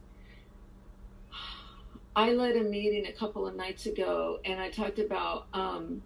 I 2.16 2.32
led 2.32 2.56
a 2.56 2.62
meeting 2.62 3.06
a 3.06 3.12
couple 3.12 3.46
of 3.46 3.54
nights 3.54 3.86
ago, 3.86 4.40
and 4.44 4.60
I 4.60 4.70
talked 4.70 4.98
about 4.98 5.46
um, 5.52 6.02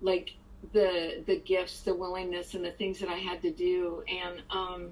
like 0.00 0.34
the 0.72 1.22
the 1.26 1.36
gifts, 1.36 1.82
the 1.82 1.94
willingness, 1.94 2.54
and 2.54 2.64
the 2.64 2.70
things 2.72 2.98
that 3.00 3.08
I 3.08 3.16
had 3.16 3.42
to 3.42 3.50
do. 3.50 4.02
And 4.08 4.42
um, 4.50 4.90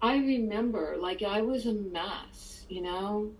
I 0.00 0.16
remember, 0.16 0.96
like, 0.98 1.22
I 1.22 1.42
was 1.42 1.66
a 1.66 1.72
mess. 1.72 2.64
You 2.68 2.82
know, 2.82 3.30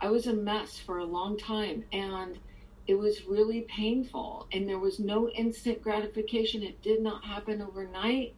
I 0.00 0.08
was 0.08 0.26
a 0.26 0.32
mess 0.32 0.78
for 0.78 0.98
a 0.98 1.04
long 1.04 1.38
time, 1.38 1.84
and 1.92 2.38
it 2.86 2.94
was 2.94 3.26
really 3.26 3.62
painful. 3.62 4.48
And 4.52 4.68
there 4.68 4.78
was 4.78 4.98
no 4.98 5.28
instant 5.30 5.82
gratification. 5.82 6.62
It 6.62 6.82
did 6.82 7.00
not 7.00 7.24
happen 7.24 7.62
overnight. 7.62 8.34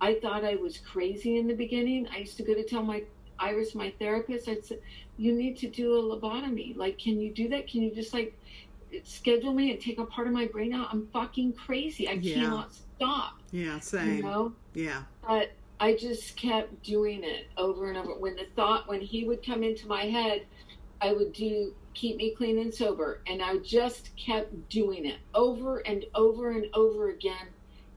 I 0.00 0.14
thought 0.14 0.44
I 0.44 0.56
was 0.56 0.78
crazy 0.78 1.38
in 1.38 1.48
the 1.48 1.54
beginning. 1.54 2.06
I 2.12 2.18
used 2.18 2.36
to 2.36 2.42
go 2.42 2.54
to 2.54 2.62
tell 2.62 2.82
my 2.82 3.02
Iris, 3.38 3.74
my 3.74 3.92
therapist, 3.98 4.48
I'd 4.48 4.64
say, 4.64 4.78
"You 5.16 5.32
need 5.32 5.56
to 5.58 5.68
do 5.68 5.94
a 5.94 6.02
lobotomy. 6.02 6.76
Like, 6.76 6.98
can 6.98 7.20
you 7.20 7.32
do 7.32 7.48
that? 7.48 7.68
Can 7.68 7.82
you 7.82 7.94
just 7.94 8.12
like 8.14 8.36
schedule 9.04 9.52
me 9.52 9.70
and 9.72 9.80
take 9.80 9.98
a 9.98 10.06
part 10.06 10.26
of 10.26 10.32
my 10.32 10.46
brain 10.46 10.72
out? 10.72 10.88
I'm 10.92 11.06
fucking 11.08 11.54
crazy. 11.54 12.08
I 12.08 12.12
Yeah. 12.12 12.34
cannot 12.34 12.74
stop." 12.74 13.40
Yeah, 13.52 13.74
You 13.74 13.80
same. 13.80 14.20
know. 14.22 14.54
Yeah. 14.74 15.04
But 15.26 15.52
I 15.78 15.94
just 15.94 16.36
kept 16.36 16.82
doing 16.82 17.22
it 17.24 17.48
over 17.56 17.88
and 17.88 17.98
over. 17.98 18.18
When 18.18 18.36
the 18.36 18.46
thought, 18.56 18.88
when 18.88 19.00
he 19.00 19.24
would 19.24 19.44
come 19.44 19.62
into 19.62 19.86
my 19.86 20.04
head, 20.06 20.46
I 21.00 21.12
would 21.12 21.32
do 21.32 21.74
keep 21.92 22.16
me 22.16 22.30
clean 22.30 22.58
and 22.58 22.72
sober, 22.72 23.20
and 23.26 23.42
I 23.42 23.58
just 23.58 24.14
kept 24.16 24.68
doing 24.68 25.06
it 25.06 25.18
over 25.34 25.78
and 25.78 26.04
over 26.14 26.50
and 26.50 26.66
over 26.74 27.08
again 27.08 27.48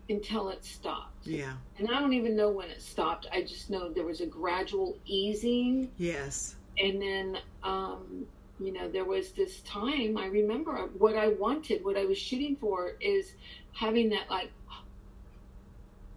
until 0.10 0.50
it 0.50 0.66
stopped. 0.66 1.26
Yeah. 1.28 1.54
And 1.78 1.88
I 1.90 2.00
don't 2.00 2.14
even 2.14 2.36
know 2.36 2.50
when 2.50 2.70
it 2.70 2.82
stopped. 2.82 3.28
I 3.32 3.42
just 3.44 3.70
know 3.70 3.90
there 3.90 4.06
was 4.06 4.22
a 4.22 4.26
gradual 4.26 4.98
easing, 5.06 5.90
Yes. 5.98 6.56
and 6.78 7.02
then, 7.02 7.38
um, 7.64 8.26
you 8.60 8.74
know, 8.74 8.90
there 8.90 9.06
was 9.06 9.32
this 9.32 9.62
time. 9.62 10.18
I 10.18 10.26
remember 10.26 10.76
what 10.98 11.16
I 11.16 11.30
wanted, 11.30 11.84
what 11.86 11.96
I 11.98 12.06
was 12.06 12.18
shooting 12.18 12.56
for, 12.56 12.94
is 13.00 13.34
having 13.74 14.10
that 14.10 14.30
like. 14.30 14.52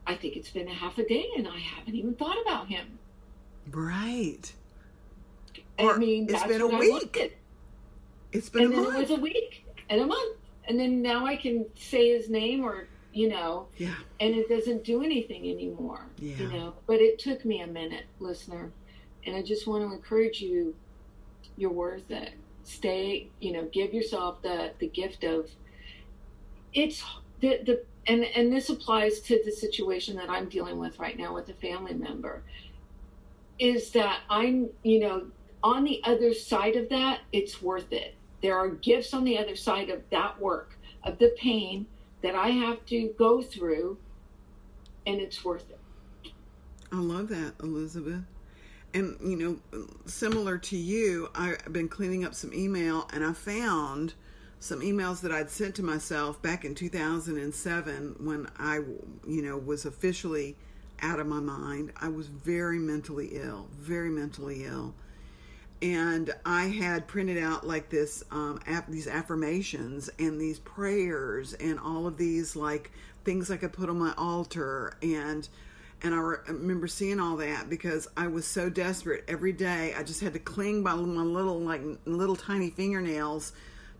I 0.05 0.17
think 0.17 0.37
it's 0.37 0.51
been 0.51 0.67
a 0.67 0.75
half 0.75 0.99
a 0.99 1.05
day, 1.07 1.27
and 1.37 1.47
I 1.47 1.59
haven't 1.59 1.95
even 1.95 2.15
thought 2.15 2.37
about 2.43 2.67
him. 2.67 2.99
Right. 3.71 4.53
I 5.79 5.83
Or 5.85 5.97
mean, 5.97 6.27
it's 6.29 6.43
been 6.45 6.61
a 6.61 6.67
week. 6.67 7.39
It's 8.33 8.49
been 8.49 8.65
and 8.65 8.73
a 8.73 8.77
then 8.77 8.85
month. 8.85 8.97
it 8.97 9.01
was 9.11 9.19
a 9.19 9.21
week 9.21 9.65
and 9.89 10.01
a 10.01 10.07
month, 10.07 10.39
and 10.67 10.79
then 10.81 11.03
now 11.03 11.25
I 11.25 11.37
can 11.37 11.67
say 11.77 12.09
his 12.09 12.29
name 12.29 12.65
or 12.65 12.89
you 13.13 13.29
know, 13.29 13.67
yeah. 13.77 13.95
and 14.21 14.35
it 14.35 14.49
doesn't 14.49 14.85
do 14.85 15.03
anything 15.03 15.51
anymore. 15.51 16.07
Yeah. 16.19 16.37
You 16.37 16.49
know, 16.49 16.75
but 16.87 16.97
it 16.97 17.19
took 17.19 17.45
me 17.45 17.61
a 17.61 17.67
minute, 17.67 18.05
listener, 18.21 18.73
and 19.27 19.37
I 19.37 19.43
just 19.43 19.67
want 19.67 19.89
to 19.89 19.95
encourage 19.95 20.41
you. 20.41 20.75
You're 21.57 21.71
worth 21.73 22.11
it. 22.11 22.33
Stay. 22.65 23.29
You 23.41 23.53
know, 23.53 23.69
give 23.73 23.93
yourself 23.93 24.43
the 24.43 24.73
the 24.79 24.89
gift 24.89 25.25
of. 25.25 25.51
It's 26.73 27.03
the 27.41 27.61
the 27.65 27.85
and 28.07 28.25
and 28.25 28.53
this 28.53 28.71
applies 28.71 29.21
to 29.21 29.43
the 29.45 29.53
situation 29.53 30.17
that 30.17 30.31
I'm 30.31 30.49
dealing 30.49 30.79
with 30.79 30.99
right 30.99 31.19
now 31.19 31.35
with 31.35 31.49
a 31.51 31.55
family 31.55 31.95
member. 31.95 32.43
Is 33.59 33.91
that 33.91 34.21
I'm 34.31 34.71
you 34.83 35.01
know 35.01 35.27
on 35.63 35.85
the 35.85 36.01
other 36.05 36.33
side 36.33 36.77
of 36.77 36.89
that, 36.89 37.21
it's 37.33 37.61
worth 37.61 37.93
it. 37.93 38.15
There 38.41 38.57
are 38.57 38.69
gifts 38.69 39.15
on 39.15 39.25
the 39.25 39.39
other 39.39 39.55
side 39.55 39.91
of 39.91 40.03
that 40.11 40.41
work, 40.41 40.77
of 41.05 41.19
the 41.19 41.35
pain 41.39 41.87
that 42.23 42.35
I 42.35 42.49
have 42.49 42.85
to 42.87 43.15
go 43.19 43.43
through, 43.43 43.99
and 45.07 45.21
it's 45.21 45.45
worth 45.45 45.69
it. 45.71 45.79
I 46.91 46.97
love 46.97 47.29
that, 47.29 47.55
Elizabeth. 47.63 48.23
And, 48.95 49.17
you 49.23 49.37
know, 49.37 49.87
similar 50.05 50.59
to 50.59 50.77
you, 50.77 51.31
I've 51.35 51.73
been 51.73 51.89
cleaning 51.89 52.25
up 52.25 52.35
some 52.35 52.53
email 52.53 53.09
and 53.13 53.25
I 53.25 53.33
found 53.33 54.13
some 54.61 54.81
emails 54.81 55.23
that 55.23 55.33
I'd 55.33 55.51
sent 55.51 55.75
to 55.77 55.83
myself 55.83 56.43
back 56.43 56.65
in 56.65 56.75
2007 56.75 58.17
when 58.21 58.49
I, 58.59 58.77
you 59.27 59.43
know, 59.43 59.57
was 59.57 59.87
officially 59.87 60.57
out 61.01 61.19
of 61.19 61.27
my 61.27 61.41
mind. 61.41 61.93
I 61.97 62.09
was 62.09 62.27
very 62.27 62.79
mentally 62.79 63.31
ill, 63.33 63.69
very 63.73 64.11
mentally 64.11 64.65
ill. 64.65 64.95
And 65.83 66.33
I 66.47 66.67
had 66.67 67.09
printed 67.09 67.39
out 67.39 67.67
like 67.67 67.91
this, 67.91 68.23
um, 68.31 68.61
app, 68.67 68.89
these 68.89 69.09
affirmations 69.09 70.09
and 70.19 70.41
these 70.41 70.61
prayers 70.61 71.55
and 71.55 71.81
all 71.81 72.07
of 72.07 72.17
these 72.17 72.55
like 72.55 72.93
things 73.25 73.51
I 73.51 73.57
could 73.57 73.73
put 73.73 73.91
on 73.91 73.99
my 73.99 74.15
altar 74.17 74.97
and 75.03 75.49
and 76.05 76.15
I 76.15 76.19
re- 76.19 76.37
I 76.49 76.51
remember 76.51 76.87
seeing 76.87 77.21
all 77.21 77.37
that 77.37 77.71
because 77.71 78.09
I 78.17 78.27
was 78.27 78.47
so 78.47 78.69
desperate 78.69 79.25
every 79.29 79.53
day. 79.53 79.95
I 79.97 80.03
just 80.03 80.21
had 80.21 80.33
to 80.33 80.39
cling 80.39 80.83
by 80.83 80.95
my 80.95 81.23
little 81.23 81.61
like 81.61 81.83
little 82.05 82.37
tiny 82.37 82.71
fingernails 82.71 83.53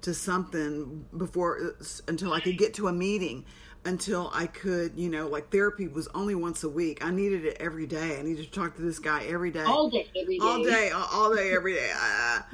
to 0.03 0.13
something 0.13 1.07
before 1.17 1.77
until 2.09 2.33
I 2.33 2.41
could 2.41 2.59
get 2.59 2.75
to 2.75 2.89
a 2.89 2.93
meeting. 2.93 3.45
Until 3.85 4.31
I 4.33 4.47
could, 4.47 4.93
you 4.97 5.09
know, 5.09 5.27
like 5.27 5.51
therapy 5.51 5.89
was 5.89 6.07
only 6.15 6.37
once 6.37 6.63
a 6.63 6.69
week. 6.69 7.05
I 7.05 7.11
needed 7.11 7.45
it 7.45 7.57
every 7.59 7.87
day. 7.87 8.17
I 8.19 8.23
needed 8.23 8.45
to 8.45 8.51
talk 8.53 8.77
to 8.77 8.83
this 8.83 9.01
guy 9.01 9.25
every 9.25 9.51
day, 9.51 9.65
All 9.65 9.91
day, 9.91 10.07
every 10.21 10.39
day. 10.39 10.45
all 10.45 10.63
day, 10.63 10.91
all- 10.91 11.35
day, 11.35 11.53
every 11.53 11.75
day. 11.75 11.91
Ah. 11.93 12.47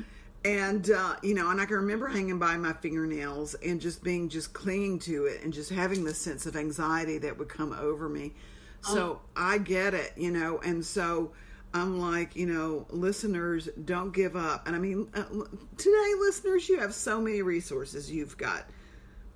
and 0.46 0.90
uh, 0.90 1.16
you 1.22 1.34
know, 1.34 1.50
and 1.50 1.60
I 1.60 1.66
can 1.66 1.76
remember 1.76 2.08
hanging 2.08 2.38
by 2.38 2.56
my 2.56 2.72
fingernails 2.72 3.52
and 3.56 3.78
just 3.78 4.02
being 4.02 4.30
just 4.30 4.54
clinging 4.54 5.00
to 5.00 5.26
it 5.26 5.42
and 5.42 5.52
just 5.52 5.68
having 5.70 6.02
this 6.04 6.16
sense 6.16 6.46
of 6.46 6.56
anxiety 6.56 7.18
that 7.18 7.38
would 7.38 7.48
come 7.50 7.74
over 7.74 8.08
me. 8.08 8.32
So 8.80 9.20
I 9.36 9.58
get 9.58 9.92
it, 9.92 10.12
you 10.16 10.30
know, 10.30 10.60
and 10.64 10.82
so 10.82 11.32
I'm 11.74 11.98
like, 12.00 12.36
you 12.36 12.46
know, 12.46 12.86
listeners, 12.88 13.68
don't 13.84 14.14
give 14.14 14.34
up. 14.34 14.66
And 14.66 14.74
I 14.74 14.78
mean, 14.78 15.08
uh, 15.14 15.24
today, 15.76 16.12
listeners, 16.20 16.68
you 16.70 16.78
have 16.78 16.94
so 16.94 17.20
many 17.20 17.42
resources. 17.42 18.10
You've 18.10 18.38
got 18.38 18.64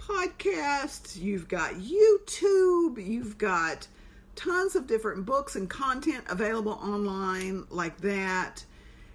podcasts, 0.09 1.21
you've 1.21 1.49
got 1.49 1.75
YouTube, 1.75 3.05
you've 3.05 3.39
got 3.39 3.87
tons 4.35 4.75
of 4.75 4.87
different 4.87 5.27
books 5.27 5.57
and 5.57 5.69
content 5.69 6.25
available 6.29 6.73
online 6.73 7.65
like 7.71 7.99
that. 8.01 8.65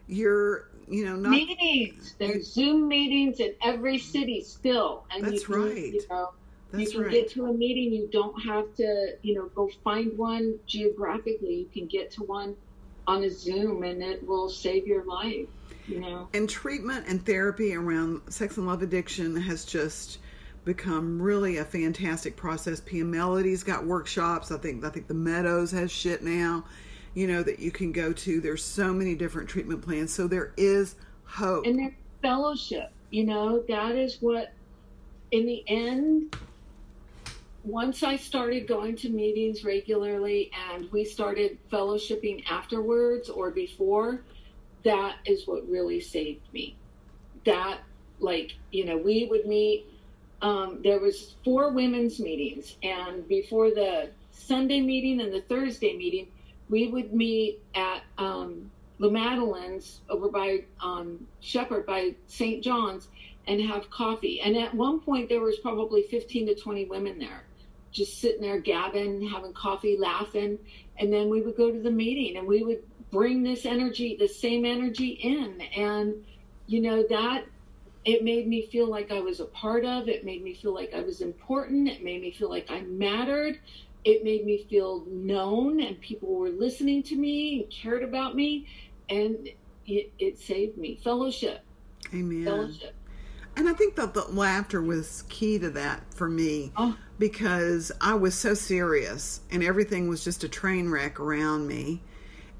You're, 0.08 0.69
you 0.88 1.06
know, 1.06 1.15
not 1.15 1.32
meetings. 1.32 2.15
There's 2.17 2.52
Zoom 2.54 2.88
meetings 2.88 3.39
in 3.39 3.54
every 3.62 3.97
city 3.97 4.43
still, 4.43 5.06
and 5.12 5.23
That's 5.23 5.41
you 5.41 5.45
can, 5.45 5.56
right. 5.56 5.93
You 5.93 6.02
know, 6.10 6.30
that's 6.71 6.84
you 6.84 6.91
can 6.91 7.02
right. 7.02 7.12
get 7.12 7.32
to 7.32 7.45
a 7.47 7.54
meeting. 7.54 7.93
You 7.93 8.10
don't 8.12 8.39
have 8.43 8.73
to, 8.76 9.15
you 9.21 9.36
know, 9.36 9.47
go 9.47 9.69
find 9.84 10.17
one 10.17 10.56
geographically. 10.65 11.56
You 11.56 11.69
can 11.73 11.88
get 11.88 12.12
to 12.12 12.23
one 12.23 12.56
on 13.06 13.23
a 13.23 13.30
Zoom, 13.30 13.84
and 13.84 14.02
it 14.02 14.26
will 14.26 14.50
save 14.50 14.88
your 14.88 15.04
life. 15.06 15.47
You 15.88 16.02
know. 16.02 16.28
and 16.34 16.50
treatment 16.50 17.06
and 17.08 17.26
therapy 17.26 17.73
around 17.73 18.21
sex 18.30 18.58
and 18.58 18.67
love 18.67 18.82
addiction 18.82 19.38
has 19.38 19.63
just 19.63 20.17
become 20.67 21.19
really 21.19 21.58
a 21.58 21.65
fantastic 21.65 22.36
process. 22.36 22.80
Pia 22.80 23.03
Mellody's 23.03 23.63
got 23.63 23.86
workshops. 23.86 24.51
I 24.51 24.58
think 24.58 24.86
I 24.86 24.89
think 24.89 25.08
the 25.08 25.15
Meadows 25.15 25.71
has 25.71 25.91
shit 25.91 26.21
now, 26.21 26.63
you 27.15 27.25
know, 27.25 27.41
that 27.41 27.58
you 27.58 27.71
can 27.71 27.91
go 27.91 28.13
to. 28.13 28.39
There's 28.39 28.63
so 28.63 28.93
many 28.93 29.15
different 29.15 29.49
treatment 29.49 29.82
plans. 29.82 30.13
So 30.13 30.27
there 30.27 30.53
is 30.58 30.95
hope. 31.27 31.65
and 31.65 31.80
their 31.80 31.95
fellowship 32.21 32.91
you 33.10 33.25
know 33.25 33.63
that 33.67 33.95
is 33.95 34.17
what 34.21 34.51
in 35.32 35.45
the 35.45 35.63
end 35.67 36.36
once 37.63 38.01
i 38.03 38.15
started 38.15 38.67
going 38.67 38.95
to 38.95 39.10
meetings 39.10 39.63
regularly 39.63 40.49
and 40.71 40.91
we 40.91 41.06
started 41.06 41.58
fellowshipping 41.71 42.43
afterwards 42.49 43.30
or 43.30 43.51
before 43.51 44.23
that 44.84 45.17
is 45.25 45.47
what 45.47 45.67
really 45.69 45.99
saved 45.99 46.41
me 46.53 46.75
that 47.45 47.80
like 48.19 48.53
you 48.71 48.86
know 48.86 48.97
we 48.97 49.27
would 49.30 49.45
meet 49.45 49.86
um, 50.41 50.82
there 50.84 51.00
was 51.00 51.36
four 51.43 51.71
women's 51.71 52.19
meetings, 52.19 52.76
and 52.84 53.28
before 53.28 53.69
the 53.69 54.10
Sunday 54.32 54.82
meeting 54.82 55.21
and 55.21 55.34
the 55.34 55.41
Thursday 55.41 55.95
meeting, 55.95 56.28
we 56.69 56.88
would 56.88 57.13
meet 57.13 57.60
at 57.76 58.04
um, 58.17 58.69
La 59.00 59.10
Madeleine's 59.10 60.02
over 60.10 60.30
by 60.30 60.63
um, 60.82 61.28
Shepherd 61.39 61.86
by 61.86 62.15
St. 62.28 62.63
John's 62.63 63.08
and 63.47 63.62
have 63.62 63.89
coffee. 63.89 64.41
And 64.41 64.58
at 64.58 64.73
one 64.73 65.00
point, 65.00 65.30
there 65.30 65.41
was 65.41 65.58
probably 65.58 66.04
15 66.04 66.47
to 66.47 66.56
20 66.56 66.86
women 66.86 67.17
there, 67.17 67.43
just 67.91 68.19
sitting 68.19 68.41
there 68.41 68.60
gabbing, 68.60 69.28
having 69.28 69.54
coffee, 69.54 69.97
laughing. 69.97 70.60
And 71.00 71.12
then 71.12 71.30
we 71.30 71.41
would 71.41 71.56
go 71.56 71.71
to 71.71 71.80
the 71.80 71.91
meeting 71.91 72.38
and 72.38 72.47
we 72.47 72.63
would 72.63 72.84
bring 73.12 73.43
this 73.43 73.65
energy, 73.65 74.17
the 74.19 74.28
same 74.28 74.65
energy 74.65 75.10
in. 75.10 75.62
And, 75.76 76.26
you 76.67 76.82
know, 76.82 77.04
that 77.10 77.45
it 78.08 78.24
made 78.24 78.48
me 78.48 78.65
feel 78.67 78.88
like 78.89 79.12
I 79.12 79.20
was 79.20 79.41
a 79.41 79.46
part 79.46 79.84
of, 79.84 80.08
it 80.08 80.24
made 80.24 80.41
me 80.41 80.54
feel 80.54 80.74
like 80.74 80.93
I 80.96 81.02
was 81.02 81.20
important, 81.20 81.89
it 81.89 82.02
made 82.04 82.22
me 82.22 82.32
feel 82.32 82.50
like 82.50 82.72
I 82.72 82.82
mattered. 82.82 83.60
It 84.06 84.24
made 84.24 84.46
me 84.46 84.65
feel 84.70 85.04
known 85.08 85.82
and 85.82 86.00
people 86.00 86.34
were 86.34 86.50
listening 86.50 87.04
to 87.04 87.15
me 87.17 87.62
and 87.62 87.70
cared 87.70 88.04
about 88.04 88.34
me. 88.36 88.65
And 89.10 89.50
it, 89.86 90.13
it 90.17 90.39
saved 90.39 90.78
me. 90.78 90.98
Fellowship. 91.04 91.62
Amen. 92.13 92.46
Fellowship. 92.46 92.96
And 93.58 93.67
I 93.67 93.74
think 93.74 93.96
that 93.96 94.13
the 94.13 94.24
laughter 94.24 94.82
was 94.82 95.24
key 95.28 95.60
to 95.60 95.70
that 95.72 96.13
for 96.13 96.30
me 96.30 96.72
Oh. 96.78 96.96
because 97.20 97.91
I 98.00 98.13
was 98.13 98.36
so 98.36 98.54
serious 98.54 99.41
and 99.52 99.62
everything 99.62 100.08
was 100.08 100.24
just 100.24 100.46
a 100.46 100.48
train 100.50 100.89
wreck 100.89 101.20
around 101.20 101.67
me. 101.67 102.02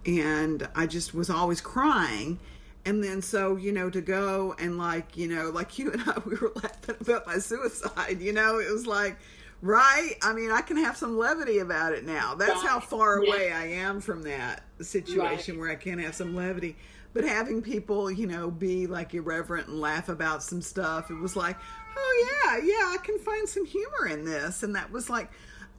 And 0.06 0.68
I 0.76 0.88
just 0.88 1.14
was 1.14 1.30
always 1.30 1.62
crying. 1.62 2.40
And 2.88 3.04
then, 3.04 3.22
so, 3.22 3.58
you 3.58 3.72
know, 3.74 3.90
to 3.90 4.02
go 4.02 4.56
and 4.60 4.78
like, 4.78 5.18
you 5.18 5.28
know, 5.28 5.50
like 5.50 5.78
you 5.78 5.92
and 5.92 6.02
I, 6.08 6.20
we 6.26 6.36
were 6.36 6.54
laughing 6.56 6.96
about 7.02 7.28
my 7.28 7.38
suicide, 7.40 8.22
you 8.22 8.34
know, 8.34 8.60
it 8.60 8.72
was 8.72 8.88
like, 8.88 9.18
right? 9.62 10.14
I 10.22 10.34
mean, 10.34 10.52
I 10.52 10.62
can 10.62 10.78
have 10.78 10.98
some 10.98 11.18
levity 11.18 11.60
about 11.60 11.94
it 11.94 12.06
now. 12.06 12.36
That's 12.36 12.64
how 12.64 12.80
Right. 12.80 12.90
far 12.90 13.18
Yeah. 13.20 13.26
away 13.26 13.52
I 13.52 13.66
am 13.68 14.02
from 14.02 14.24
that 14.24 14.64
situation 14.82 15.60
where 15.60 15.70
I 15.70 15.76
can't 15.76 16.00
have 16.02 16.16
some 16.16 16.36
levity. 16.36 16.78
But 17.14 17.26
having 17.26 17.62
people, 17.62 18.12
you 18.12 18.28
know, 18.28 18.52
be 18.52 18.88
like 18.88 19.14
irreverent 19.14 19.68
and 19.68 19.82
laugh 19.82 20.08
about 20.10 20.44
some 20.44 20.62
stuff, 20.62 21.10
it 21.12 21.16
was 21.16 21.36
like, 21.36 21.58
oh 21.98 22.28
yeah, 22.46 22.58
yeah, 22.64 22.94
I 22.94 22.98
can 23.04 23.18
find 23.20 23.50
some 23.50 23.66
humor 23.66 24.08
in 24.08 24.24
this, 24.24 24.64
and 24.64 24.76
that 24.76 24.92
was 24.92 25.10
like 25.10 25.32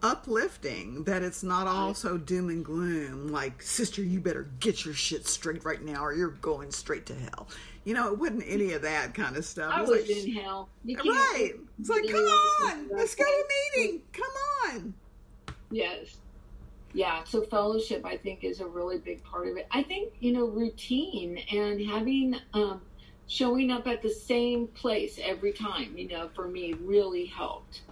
uplifting. 0.02 1.04
That 1.04 1.22
it's 1.22 1.42
not 1.42 1.66
all 1.66 1.94
so 1.94 2.18
doom 2.18 2.48
and 2.48 2.64
gloom. 2.64 3.28
Like, 3.28 3.62
sister, 3.62 4.02
you 4.02 4.20
better 4.20 4.50
get 4.60 4.84
your 4.84 4.94
shit 4.94 5.26
straight 5.26 5.64
right 5.64 5.82
now, 5.82 6.04
or 6.04 6.12
you're 6.14 6.28
going 6.28 6.70
straight 6.70 7.06
to 7.06 7.14
hell. 7.14 7.48
You 7.84 7.94
know, 7.94 8.12
it 8.12 8.18
wasn't 8.18 8.44
any 8.46 8.72
of 8.72 8.82
that 8.82 9.14
kind 9.14 9.36
of 9.36 9.44
stuff. 9.44 9.72
I 9.72 9.78
It 9.78 9.88
was 9.88 10.00
like, 10.00 10.10
in 10.10 10.32
hell. 10.34 10.68
Right? 10.84 11.52
It's 11.80 11.88
like, 11.88 12.08
come 12.08 12.20
on, 12.20 12.88
let's 12.90 13.14
go 13.14 13.24
to 13.24 13.30
a 13.30 13.78
meeting. 13.80 14.02
Come 14.12 14.74
on. 14.74 14.94
Yes. 15.70 16.18
Yeah, 16.94 17.22
so 17.24 17.42
fellowship 17.42 18.04
I 18.06 18.16
think 18.16 18.44
is 18.44 18.60
a 18.60 18.66
really 18.66 18.98
big 18.98 19.22
part 19.22 19.46
of 19.48 19.56
it. 19.56 19.66
I 19.70 19.82
think, 19.82 20.14
you 20.20 20.32
know, 20.32 20.46
routine 20.46 21.38
and 21.52 21.80
having 21.80 22.36
um 22.54 22.80
showing 23.26 23.70
up 23.70 23.86
at 23.86 24.02
the 24.02 24.08
same 24.08 24.66
place 24.68 25.20
every 25.22 25.52
time, 25.52 25.96
you 25.96 26.08
know, 26.08 26.30
for 26.34 26.48
me 26.48 26.72
really 26.80 27.26
helped. 27.26 27.82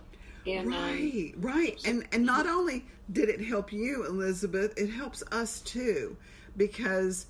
And 0.46 0.72
um, 0.72 0.80
right, 0.80 1.35
right. 1.38 1.80
And 1.85 2.06
and 2.12 2.24
not 2.24 2.46
only 2.46 2.85
did 3.12 3.28
it 3.28 3.40
help 3.40 3.72
you, 3.72 4.04
Elizabeth, 4.06 4.74
it 4.76 4.88
helps 4.88 5.22
us 5.32 5.61
too, 5.61 6.16
because 6.56 7.26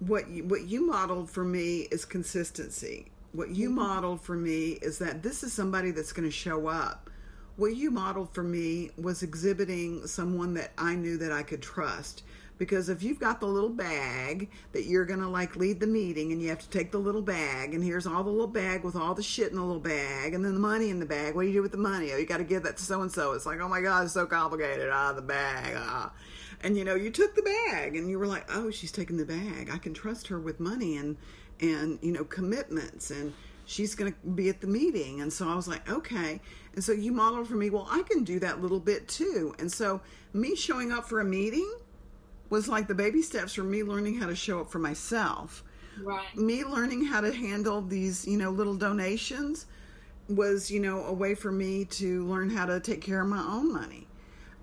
what 0.00 0.28
you, 0.28 0.44
what 0.44 0.62
you 0.62 0.86
modeled 0.86 1.30
for 1.30 1.44
me 1.44 1.88
is 1.90 2.04
consistency. 2.04 3.06
What 3.32 3.50
you 3.50 3.70
modeled 3.70 4.20
for 4.20 4.36
me 4.36 4.78
is 4.82 4.98
that 4.98 5.22
this 5.22 5.42
is 5.42 5.52
somebody 5.52 5.90
that's 5.90 6.12
going 6.12 6.28
to 6.28 6.34
show 6.34 6.68
up. 6.68 7.10
What 7.56 7.76
you 7.76 7.90
modeled 7.90 8.32
for 8.34 8.42
me 8.42 8.90
was 8.96 9.22
exhibiting 9.22 10.06
someone 10.06 10.54
that 10.54 10.72
I 10.76 10.94
knew 10.94 11.16
that 11.18 11.32
I 11.32 11.42
could 11.42 11.62
trust. 11.62 12.22
Because 12.56 12.88
if 12.88 13.02
you've 13.02 13.18
got 13.18 13.40
the 13.40 13.46
little 13.46 13.70
bag 13.70 14.48
that 14.72 14.84
you're 14.84 15.04
going 15.04 15.20
to 15.20 15.28
like 15.28 15.56
lead 15.56 15.80
the 15.80 15.86
meeting 15.86 16.32
and 16.32 16.40
you 16.40 16.48
have 16.50 16.60
to 16.60 16.68
take 16.70 16.92
the 16.92 16.98
little 16.98 17.22
bag 17.22 17.74
and 17.74 17.82
here's 17.82 18.06
all 18.06 18.22
the 18.22 18.30
little 18.30 18.46
bag 18.46 18.84
with 18.84 18.94
all 18.94 19.14
the 19.14 19.22
shit 19.22 19.50
in 19.50 19.56
the 19.56 19.64
little 19.64 19.80
bag 19.80 20.34
and 20.34 20.44
then 20.44 20.54
the 20.54 20.60
money 20.60 20.90
in 20.90 21.00
the 21.00 21.06
bag. 21.06 21.34
What 21.34 21.42
do 21.42 21.48
you 21.48 21.54
do 21.54 21.62
with 21.62 21.72
the 21.72 21.78
money? 21.78 22.12
Oh, 22.12 22.16
you 22.16 22.26
got 22.26 22.38
to 22.38 22.44
give 22.44 22.62
that 22.62 22.76
to 22.76 22.82
so 22.82 23.02
and 23.02 23.10
so. 23.10 23.32
It's 23.32 23.46
like, 23.46 23.60
oh 23.60 23.68
my 23.68 23.80
God, 23.80 24.04
it's 24.04 24.14
so 24.14 24.26
complicated. 24.26 24.88
Ah, 24.92 25.12
the 25.12 25.22
bag. 25.22 25.74
Ah. 25.76 26.12
And 26.60 26.78
you 26.78 26.84
know, 26.84 26.94
you 26.94 27.10
took 27.10 27.34
the 27.34 27.42
bag 27.42 27.96
and 27.96 28.08
you 28.08 28.18
were 28.18 28.26
like, 28.26 28.44
oh, 28.50 28.70
she's 28.70 28.92
taking 28.92 29.16
the 29.16 29.26
bag. 29.26 29.70
I 29.72 29.78
can 29.78 29.92
trust 29.92 30.28
her 30.28 30.38
with 30.38 30.60
money 30.60 30.96
and, 30.96 31.16
and, 31.60 31.98
you 32.02 32.12
know, 32.12 32.24
commitments 32.24 33.10
and 33.10 33.32
she's 33.66 33.94
going 33.94 34.12
to 34.12 34.28
be 34.30 34.48
at 34.48 34.60
the 34.60 34.66
meeting. 34.66 35.20
And 35.20 35.32
so 35.32 35.48
I 35.48 35.54
was 35.54 35.66
like, 35.66 35.90
okay. 35.90 36.40
And 36.74 36.84
so 36.84 36.92
you 36.92 37.12
modeled 37.12 37.48
for 37.48 37.56
me, 37.56 37.70
well, 37.70 37.88
I 37.90 38.02
can 38.02 38.24
do 38.24 38.38
that 38.40 38.62
little 38.62 38.80
bit 38.80 39.08
too. 39.08 39.54
And 39.58 39.70
so 39.70 40.00
me 40.32 40.54
showing 40.54 40.92
up 40.92 41.08
for 41.08 41.20
a 41.20 41.24
meeting 41.24 41.70
was 42.54 42.68
like 42.68 42.86
the 42.86 42.94
baby 42.94 43.20
steps 43.20 43.54
for 43.54 43.64
me 43.64 43.82
learning 43.82 44.14
how 44.16 44.28
to 44.28 44.36
show 44.36 44.60
up 44.60 44.70
for 44.70 44.78
myself. 44.78 45.64
right. 46.00 46.36
Me 46.36 46.64
learning 46.64 47.04
how 47.04 47.20
to 47.20 47.32
handle 47.32 47.82
these, 47.82 48.28
you 48.28 48.38
know, 48.38 48.50
little 48.50 48.76
donations 48.76 49.66
was, 50.28 50.70
you 50.70 50.78
know, 50.78 51.04
a 51.04 51.12
way 51.12 51.34
for 51.34 51.50
me 51.50 51.84
to 51.84 52.24
learn 52.26 52.48
how 52.48 52.64
to 52.64 52.78
take 52.78 53.00
care 53.00 53.22
of 53.22 53.28
my 53.28 53.42
own 53.42 53.72
money. 53.72 54.06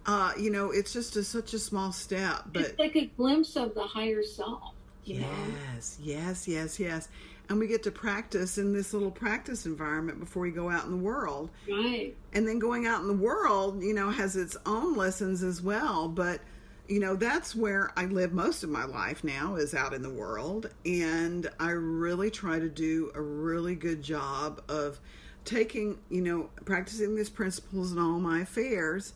Uh, 0.05 0.31
you 0.39 0.49
know, 0.49 0.71
it's 0.71 0.93
just 0.93 1.17
a, 1.17 1.23
such 1.23 1.53
a 1.53 1.59
small 1.59 1.91
step, 1.91 2.45
but 2.53 2.61
it's 2.61 2.79
like 2.79 2.95
a 2.95 3.07
glimpse 3.17 3.57
of 3.57 3.75
the 3.75 3.83
higher 3.83 4.23
self, 4.23 4.73
you 5.03 5.19
know. 5.19 5.27
Yes, 5.75 5.99
yes, 6.01 6.47
yes, 6.47 6.79
yes. 6.79 7.09
And 7.49 7.59
we 7.59 7.67
get 7.67 7.83
to 7.83 7.91
practice 7.91 8.57
in 8.57 8.71
this 8.71 8.93
little 8.93 9.11
practice 9.11 9.65
environment 9.65 10.21
before 10.21 10.43
we 10.43 10.51
go 10.51 10.69
out 10.69 10.85
in 10.85 10.91
the 10.91 10.97
world. 10.97 11.49
Right. 11.69 12.15
And 12.31 12.47
then 12.47 12.57
going 12.57 12.87
out 12.87 13.01
in 13.01 13.07
the 13.09 13.13
world, 13.13 13.83
you 13.83 13.93
know, 13.93 14.09
has 14.09 14.37
its 14.37 14.55
own 14.65 14.95
lessons 14.95 15.43
as 15.43 15.61
well. 15.61 16.07
But, 16.07 16.39
you 16.87 16.99
know, 16.99 17.15
that's 17.15 17.55
where 17.55 17.91
I 17.95 18.05
live 18.05 18.33
most 18.33 18.63
of 18.63 18.69
my 18.69 18.85
life 18.85 19.23
now 19.23 19.55
is 19.55 19.73
out 19.73 19.93
in 19.93 20.01
the 20.01 20.09
world. 20.09 20.69
And 20.85 21.49
I 21.59 21.71
really 21.71 22.29
try 22.29 22.59
to 22.59 22.69
do 22.69 23.11
a 23.15 23.21
really 23.21 23.75
good 23.75 24.01
job 24.01 24.61
of 24.67 24.99
taking, 25.45 25.99
you 26.09 26.21
know, 26.21 26.49
practicing 26.65 27.15
these 27.15 27.29
principles 27.29 27.91
in 27.91 27.99
all 27.99 28.19
my 28.19 28.41
affairs. 28.41 29.13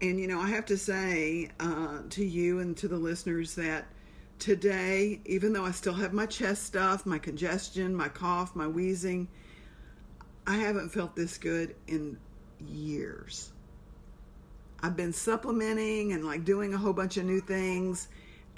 And, 0.00 0.20
you 0.20 0.28
know, 0.28 0.40
I 0.40 0.48
have 0.50 0.66
to 0.66 0.76
say 0.76 1.50
uh, 1.58 2.02
to 2.10 2.24
you 2.24 2.60
and 2.60 2.76
to 2.76 2.88
the 2.88 2.96
listeners 2.96 3.54
that 3.56 3.86
today, 4.38 5.20
even 5.26 5.52
though 5.52 5.64
I 5.64 5.72
still 5.72 5.94
have 5.94 6.12
my 6.12 6.26
chest 6.26 6.62
stuff, 6.62 7.04
my 7.04 7.18
congestion, 7.18 7.94
my 7.94 8.08
cough, 8.08 8.54
my 8.54 8.68
wheezing, 8.68 9.28
I 10.46 10.56
haven't 10.56 10.90
felt 10.90 11.16
this 11.16 11.36
good 11.36 11.74
in 11.88 12.18
years. 12.60 13.52
I've 14.82 14.96
been 14.96 15.12
supplementing 15.12 16.12
and 16.12 16.24
like 16.24 16.44
doing 16.44 16.74
a 16.74 16.78
whole 16.78 16.92
bunch 16.92 17.16
of 17.16 17.24
new 17.24 17.40
things, 17.40 18.08